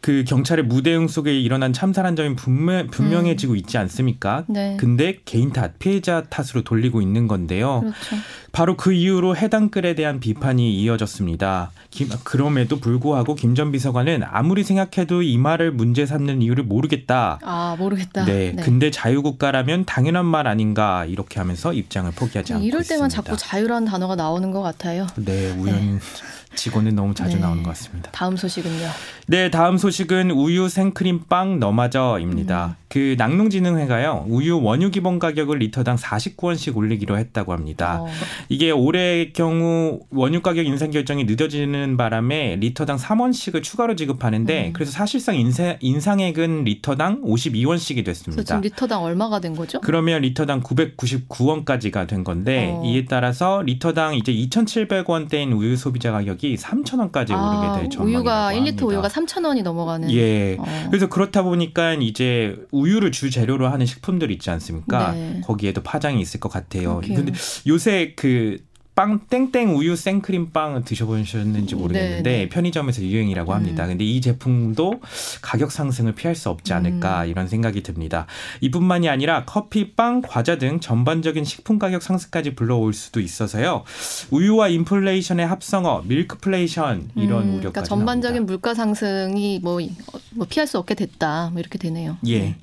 그 0.00 0.24
경찰의 0.26 0.64
무대응 0.64 1.08
속에 1.08 1.38
일어난 1.38 1.72
참사란 1.74 2.16
점이 2.16 2.34
분명, 2.34 2.86
분명해지고 2.86 3.52
음. 3.52 3.56
있지 3.58 3.76
않습니까? 3.76 4.44
네. 4.48 4.76
근데 4.78 5.18
개인 5.26 5.52
탓, 5.52 5.78
피해자 5.78 6.22
탓으로 6.22 6.62
돌리고 6.64 7.02
있는 7.02 7.28
건데요. 7.28 7.80
그렇죠. 7.80 8.16
바로 8.52 8.76
그 8.76 8.92
이후로 8.92 9.36
해당 9.36 9.68
글에 9.68 9.94
대한 9.94 10.18
비판이 10.18 10.74
이어졌습니다. 10.80 11.70
김, 11.90 12.08
그럼에도 12.24 12.80
불구하고 12.80 13.34
김 13.34 13.50
전 13.54 13.72
비서관은 13.72 14.22
아무리 14.30 14.62
생각해도 14.64 15.22
이 15.22 15.36
말을 15.36 15.72
문제 15.72 16.06
삼는 16.06 16.40
이유를 16.40 16.64
모르겠다. 16.64 17.38
아, 17.42 17.76
모르겠다. 17.78 18.24
네. 18.24 18.52
네. 18.54 18.62
근데 18.62 18.90
자유국가라면 18.90 19.84
당연한 19.84 20.24
말 20.24 20.46
아닌가 20.46 21.04
이렇게 21.04 21.40
하면서 21.40 21.72
입장을 21.72 22.10
포기하지 22.12 22.54
않고 22.54 22.64
이럴 22.64 22.82
때만 22.84 23.08
있습니다. 23.08 23.08
자꾸 23.08 23.36
자유라는 23.36 23.86
단어가 23.88 24.14
나오는 24.16 24.50
것 24.52 24.62
같아요. 24.62 25.06
네, 25.16 25.50
우연. 25.50 25.64
네. 25.74 25.98
직원은 26.54 26.94
너무 26.94 27.14
자주 27.14 27.36
네. 27.36 27.42
나오는 27.42 27.62
것 27.62 27.70
같습니다. 27.70 28.10
다음 28.12 28.36
소식은요? 28.36 28.88
네, 29.26 29.50
다음 29.50 29.78
소식은 29.78 30.30
우유 30.32 30.68
생크림 30.68 31.24
빵 31.28 31.60
너마저입니다. 31.60 32.76
음. 32.78 32.80
그 32.88 33.14
낙농진흥회가요 33.18 34.26
우유 34.28 34.60
원유 34.60 34.90
기본 34.90 35.20
가격을 35.20 35.58
리터당 35.58 35.94
49원씩 35.94 36.76
올리기로 36.76 37.16
했다고 37.18 37.52
합니다. 37.52 38.00
어. 38.00 38.08
이게 38.48 38.72
올해 38.72 39.30
경우 39.30 40.00
원유 40.10 40.42
가격 40.42 40.66
인상 40.66 40.90
결정이 40.90 41.22
늦어지는 41.24 41.96
바람에 41.96 42.56
리터당 42.56 42.96
3원씩을 42.96 43.62
추가로 43.62 43.94
지급하는데 43.94 44.66
음. 44.66 44.72
그래서 44.72 44.90
사실상 44.90 45.36
인세, 45.36 45.78
인상액은 45.80 46.64
리터당 46.64 47.22
52원씩이 47.22 48.04
됐습니다. 48.04 48.42
지금 48.42 48.60
리터당 48.62 49.04
얼마가 49.04 49.38
된 49.38 49.54
거죠? 49.54 49.80
그러면 49.82 50.22
리터당 50.22 50.60
999원까지가 50.62 52.08
된 52.08 52.24
건데 52.24 52.72
어. 52.72 52.82
이에 52.84 53.04
따라서 53.04 53.62
리터당 53.62 54.16
이제 54.16 54.32
2,700원대인 54.32 55.56
우유 55.56 55.76
소비자 55.76 56.10
가격이 56.10 56.39
3,000원까지 56.56 57.32
아, 57.32 57.70
오르게 57.72 57.80
될 57.80 57.90
전망이라고 57.90 58.04
우유가 58.04 58.46
합니다. 58.48 58.72
1리터 58.72 58.88
우유가 58.88 59.08
3,000원이 59.08 59.62
넘어가는. 59.62 60.10
예. 60.12 60.56
어. 60.58 60.64
그래서 60.88 61.08
그렇다 61.08 61.42
보니까 61.42 61.94
이제 61.94 62.56
우유를 62.72 63.12
주 63.12 63.30
재료로 63.30 63.68
하는 63.68 63.86
식품들 63.86 64.30
있지 64.30 64.50
않습니까? 64.50 65.12
네. 65.12 65.40
거기에도 65.44 65.82
파장이 65.82 66.20
있을 66.20 66.40
것 66.40 66.48
같아요. 66.50 66.96
그렇게요. 66.96 67.16
근데 67.16 67.32
요새 67.66 68.14
그 68.16 68.58
빵 69.00 69.18
땡땡 69.30 69.78
우유 69.78 69.96
생크림 69.96 70.50
빵 70.50 70.84
드셔보셨는지 70.84 71.74
모르겠는데 71.74 72.22
네네. 72.22 72.38
네. 72.44 72.48
편의점에서 72.50 73.00
유행이라고 73.00 73.54
합니다. 73.54 73.84
음. 73.84 73.88
근데 73.88 74.04
이 74.04 74.20
제품도 74.20 75.00
가격 75.40 75.72
상승을 75.72 76.14
피할 76.14 76.34
수 76.34 76.50
없지 76.50 76.74
않을까 76.74 77.22
음. 77.22 77.28
이런 77.30 77.48
생각이 77.48 77.82
듭니다. 77.82 78.26
이뿐만이 78.60 79.08
아니라 79.08 79.44
커피, 79.46 79.94
빵, 79.94 80.20
과자 80.20 80.58
등 80.58 80.80
전반적인 80.80 81.44
식품 81.44 81.78
가격 81.78 82.02
상승까지 82.02 82.54
불러올 82.54 82.92
수도 82.92 83.20
있어서요. 83.20 83.84
우유와 84.32 84.68
인플레이션의 84.68 85.46
합성어, 85.46 86.02
밀크플레이션 86.06 87.12
이런 87.14 87.44
음, 87.44 87.48
우려까지 87.54 87.60
그러니까 87.60 87.82
전반적인 87.84 88.34
나옵니다. 88.34 88.52
물가 88.52 88.74
상승이 88.74 89.60
뭐, 89.62 89.78
뭐, 90.34 90.46
피할 90.46 90.66
수 90.66 90.76
없게 90.76 90.94
됐다. 90.94 91.48
뭐 91.52 91.60
이렇게 91.60 91.78
되네요. 91.78 92.18
예. 92.28 92.54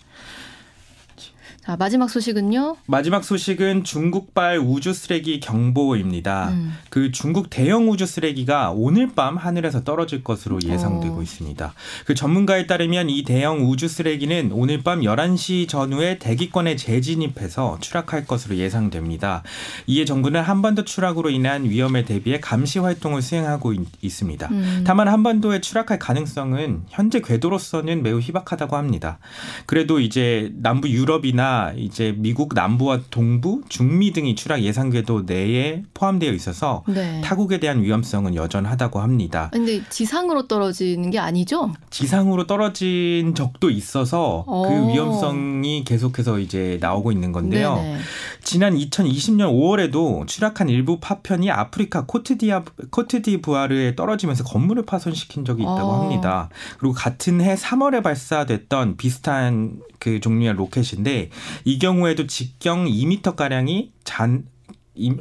네. 1.68 1.72
자, 1.74 1.76
마지막 1.76 2.10
소식은요? 2.10 2.78
마지막 2.86 3.26
소식은 3.26 3.84
중국발 3.84 4.58
우주 4.58 4.94
쓰레기 4.94 5.42
경보입니다. 5.42 6.52
음. 6.52 6.74
그 6.90 7.12
중국 7.12 7.50
대형 7.50 7.90
우주 7.90 8.06
쓰레기가 8.06 8.72
오늘 8.72 9.10
밤 9.14 9.36
하늘에서 9.36 9.84
떨어질 9.84 10.24
것으로 10.24 10.60
예상되고 10.64 11.18
오. 11.18 11.22
있습니다. 11.22 11.74
그 12.06 12.16
전문가에 12.16 12.68
따르면 12.68 13.10
이 13.10 13.26
대형 13.26 13.70
우주 13.70 13.90
쓰레기는 13.90 14.52
오늘 14.54 14.82
밤 14.82 15.02
11시 15.02 15.68
전후에 15.68 16.20
대기권에 16.20 16.78
재진입해서 16.78 17.80
추락할 17.82 18.26
것으로 18.26 18.56
예상됩니다. 18.56 19.44
이에 19.88 20.06
정부는 20.06 20.42
한반도 20.42 20.86
추락으로 20.86 21.30
인한 21.30 21.66
위험에 21.66 22.06
대비해 22.06 22.40
감시 22.40 22.80
활동을 22.80 23.22
수행하고 23.22 23.74
있, 23.74 24.10
습니다 24.10 24.48
음. 24.52 24.86
다만 24.88 25.10
한반도에 25.10 25.60
추락할 25.60 26.00
가능성은 26.00 26.84
현재 26.88 27.20
궤도로서는 27.20 28.04
매우 28.04 28.22
희박하다고 28.22 28.78
합니다. 28.78 29.20
그래도 29.66 30.00
이제 30.00 30.54
남부 30.56 30.90
유럽이나 30.90 31.57
이제 31.78 32.16
미국 32.18 32.54
남부와 32.54 33.02
동부, 33.10 33.62
중미 33.70 34.14
등이 34.14 34.36
추락 34.36 34.62
예상 34.62 34.90
궤도 34.90 35.24
내에 35.26 35.84
포함되어 35.94 36.32
있어서 36.34 36.84
네. 36.88 37.22
타국에 37.22 37.60
대한 37.60 37.82
위험성은 37.84 38.36
여전하다고 38.36 39.00
합니다. 39.00 39.50
근데 39.52 39.82
지상으로 39.90 40.48
떨어지는 40.48 41.12
게 41.12 41.20
아니죠? 41.20 41.74
지상으로 41.90 42.48
떨어진 42.48 43.36
적도 43.36 43.70
있어서 43.70 44.44
그 44.46 44.52
오. 44.52 44.64
그 44.64 44.88
위험성이 44.88 45.84
계속해서 45.84 46.40
이제 46.40 46.78
나오고 46.82 47.12
있는 47.12 47.32
건데요. 47.32 47.76
네네. 47.76 47.98
지난 48.44 48.76
2020년 48.76 49.52
5월에도 49.52 50.28
추락한 50.28 50.70
일부 50.70 51.00
파편이 51.00 51.52
아프리카 51.52 52.06
코트디아 52.06 52.64
코트디부아르에 52.92 53.96
떨어지면서 53.96 54.44
건물을 54.44 54.86
파손시킨 54.86 55.46
적이 55.46 55.64
있다고 55.64 55.90
어. 55.90 56.02
합니다. 56.04 56.50
그리고 56.80 56.94
같은 56.94 57.42
해 57.42 57.56
3월에 57.56 58.04
발사됐던 58.04 58.98
비슷한 58.98 59.80
그 60.00 60.20
종류의 60.20 60.54
로켓인데 60.54 61.30
이 61.66 61.80
경우에도 61.80 62.28
직경 62.28 62.86
2m 62.86 63.36
가량이 63.36 63.92
잔 64.04 64.46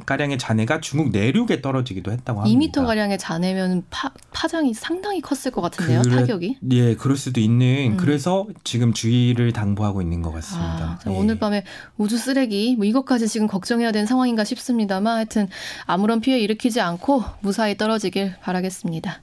가량의 0.06 0.38
잔해가 0.38 0.80
중국 0.80 1.10
내륙에 1.10 1.60
떨어지기도 1.60 2.10
했다고 2.10 2.40
합니다. 2.40 2.80
2m 2.80 2.86
가량의 2.86 3.18
잔해면 3.18 3.84
파, 3.90 4.10
파장이 4.32 4.72
상당히 4.74 5.20
컸을 5.20 5.52
것 5.52 5.60
같은데요. 5.60 6.02
그래, 6.02 6.16
타격이? 6.16 6.58
예, 6.72 6.94
그럴 6.94 7.16
수도 7.16 7.40
있는. 7.40 7.92
음. 7.92 7.96
그래서 7.96 8.46
지금 8.64 8.92
주의를 8.92 9.52
당부하고 9.52 10.00
있는 10.00 10.22
것 10.22 10.32
같습니다. 10.32 10.98
아, 11.04 11.10
예. 11.10 11.10
오늘 11.10 11.38
밤에 11.38 11.64
우주 11.98 12.16
쓰레기 12.16 12.74
뭐 12.76 12.86
이것까지 12.86 13.28
지금 13.28 13.46
걱정해야 13.46 13.92
되는 13.92 14.06
상황인가 14.06 14.44
싶습니다만 14.44 15.16
하여튼 15.16 15.48
아무런 15.84 16.20
피해 16.20 16.38
일으키지 16.38 16.80
않고 16.80 17.24
무사히 17.40 17.76
떨어지길 17.76 18.36
바라겠습니다. 18.42 19.22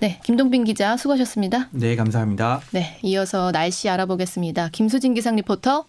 네, 0.00 0.20
김동빈 0.24 0.64
기자 0.64 0.96
수고하셨습니다. 0.96 1.68
네, 1.70 1.96
감사합니다. 1.96 2.60
네, 2.72 2.98
이어서 3.02 3.50
날씨 3.50 3.88
알아보겠습니다. 3.88 4.68
김수진 4.72 5.14
기상 5.14 5.36
리포터. 5.36 5.86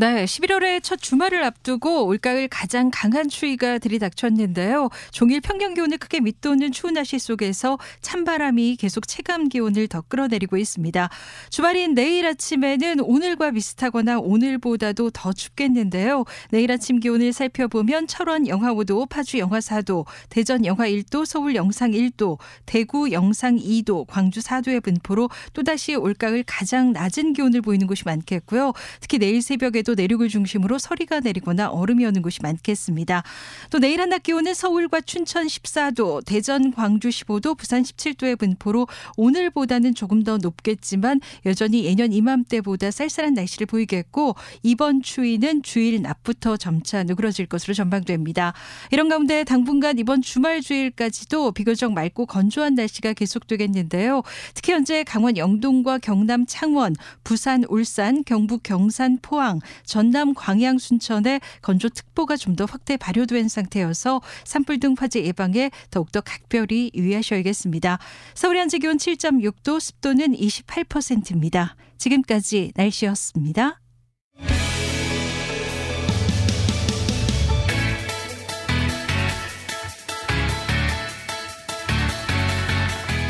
네, 0.00 0.26
11월의 0.26 0.80
첫 0.80 1.02
주말을 1.02 1.42
앞두고 1.42 2.06
올가을 2.06 2.46
가장 2.46 2.88
강한 2.92 3.28
추위가 3.28 3.78
들이닥쳤는데요. 3.78 4.90
종일 5.10 5.40
평균 5.40 5.74
기온을 5.74 5.98
크게 5.98 6.20
밑도는 6.20 6.70
추운 6.70 6.94
날씨 6.94 7.18
속에서 7.18 7.80
찬바람이 8.00 8.76
계속 8.76 9.08
체감 9.08 9.48
기온을 9.48 9.88
더 9.88 10.02
끌어내리고 10.02 10.56
있습니다. 10.56 11.08
주말인 11.50 11.94
내일 11.94 12.26
아침에는 12.26 13.00
오늘과 13.00 13.50
비슷하거나 13.50 14.20
오늘보다도 14.20 15.10
더 15.10 15.32
춥겠는데요. 15.32 16.26
내일 16.50 16.70
아침 16.70 17.00
기온을 17.00 17.32
살펴보면 17.32 18.06
철원 18.06 18.46
영하 18.46 18.72
5도, 18.74 19.08
파주 19.08 19.38
영하 19.38 19.58
4도, 19.58 20.06
대전 20.28 20.64
영하 20.64 20.88
1도, 20.88 21.26
서울 21.26 21.56
영상 21.56 21.90
1도, 21.90 22.38
대구 22.66 23.10
영상 23.10 23.56
2도, 23.56 24.06
광주 24.06 24.38
4도의 24.38 24.80
분포로 24.80 25.28
또다시 25.54 25.96
올가을 25.96 26.44
가장 26.46 26.92
낮은 26.92 27.32
기온을 27.32 27.62
보이는 27.62 27.88
곳이 27.88 28.04
많겠고요. 28.04 28.74
특히 29.00 29.18
내일 29.18 29.42
새벽에 29.42 29.82
또 29.88 29.94
내륙을 29.94 30.28
중심으로 30.28 30.78
서리가 30.78 31.20
내리거나 31.20 31.70
얼음이 31.70 32.04
오는 32.04 32.20
곳이 32.20 32.40
많겠습니다. 32.42 33.22
또 33.70 33.78
내일 33.78 34.02
한낮 34.02 34.22
기온은 34.22 34.52
서울과 34.52 35.00
춘천 35.00 35.46
14도, 35.46 36.22
대전, 36.26 36.74
광주 36.74 37.08
15도, 37.08 37.56
부산 37.56 37.82
17도의 37.82 38.38
분포로 38.38 38.86
오늘보다는 39.16 39.94
조금 39.94 40.24
더 40.24 40.36
높겠지만 40.36 41.22
여전히 41.46 41.86
예년 41.86 42.12
이맘때보다 42.12 42.90
쌀쌀한 42.90 43.32
날씨를 43.32 43.66
보이겠고 43.66 44.34
이번 44.62 45.00
추위는 45.00 45.62
주일 45.62 46.02
낮부터 46.02 46.58
점차 46.58 47.02
누그러질 47.02 47.46
것으로 47.46 47.72
전망됩니다. 47.72 48.52
이런 48.90 49.08
가운데 49.08 49.42
당분간 49.42 49.98
이번 49.98 50.20
주말 50.20 50.60
주일까지도 50.60 51.52
비교적 51.52 51.94
맑고 51.94 52.26
건조한 52.26 52.74
날씨가 52.74 53.14
계속되겠는데요. 53.14 54.20
특히 54.52 54.74
현재 54.74 55.02
강원 55.02 55.38
영동과 55.38 55.96
경남 55.96 56.44
창원, 56.44 56.94
부산, 57.24 57.64
울산, 57.70 58.22
경북 58.24 58.62
경산, 58.62 59.16
포항, 59.22 59.60
전남 59.86 60.34
광양 60.34 60.76
순천에 60.78 61.40
건조특보가 61.62 62.36
좀 62.36 62.58
더 62.58 62.64
확대 62.64 62.96
발효된 62.96 63.48
상태여서 63.48 64.20
산불 64.42 64.80
등 64.80 64.96
화재 64.98 65.22
예방에 65.22 65.70
더욱더 65.90 66.20
각별히 66.20 66.90
유의하셔야겠습니다. 66.92 67.98
서울 68.34 68.58
현재 68.58 68.78
기온 68.78 68.96
7.6도, 68.96 69.78
습도는 69.78 70.34
28%입니다. 70.34 71.76
지금까지 71.98 72.72
날씨였습니다. 72.74 73.80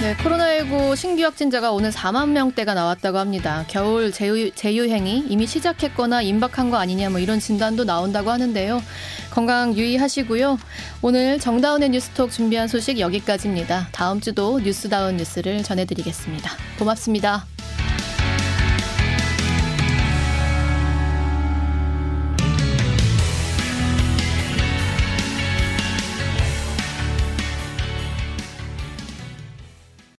네, 0.08 0.16
코로나19 0.16 0.96
신규 0.96 1.22
확진자가 1.22 1.70
오늘 1.70 1.90
4만 1.90 2.30
명대가 2.30 2.72
나왔다고 2.72 3.18
합니다. 3.18 3.66
겨울 3.68 4.10
제유, 4.10 4.50
제유행이 4.50 5.26
이미 5.28 5.46
시작했거나 5.46 6.22
임박한 6.22 6.70
거 6.70 6.78
아니냐 6.78 7.10
뭐 7.10 7.20
이런 7.20 7.38
진단도 7.40 7.84
나온다고 7.84 8.30
하는데요. 8.30 8.82
건강 9.30 9.76
유의하시고요. 9.76 10.58
오늘 11.02 11.38
정다운의 11.38 11.90
뉴스톡 11.90 12.30
준비한 12.30 12.68
소식 12.68 12.98
여기까지입니다. 12.98 13.88
다음 13.92 14.22
주도 14.22 14.58
뉴스다운 14.60 15.18
뉴스를 15.18 15.62
전해드리겠습니다. 15.62 16.52
고맙습니다. 16.78 17.44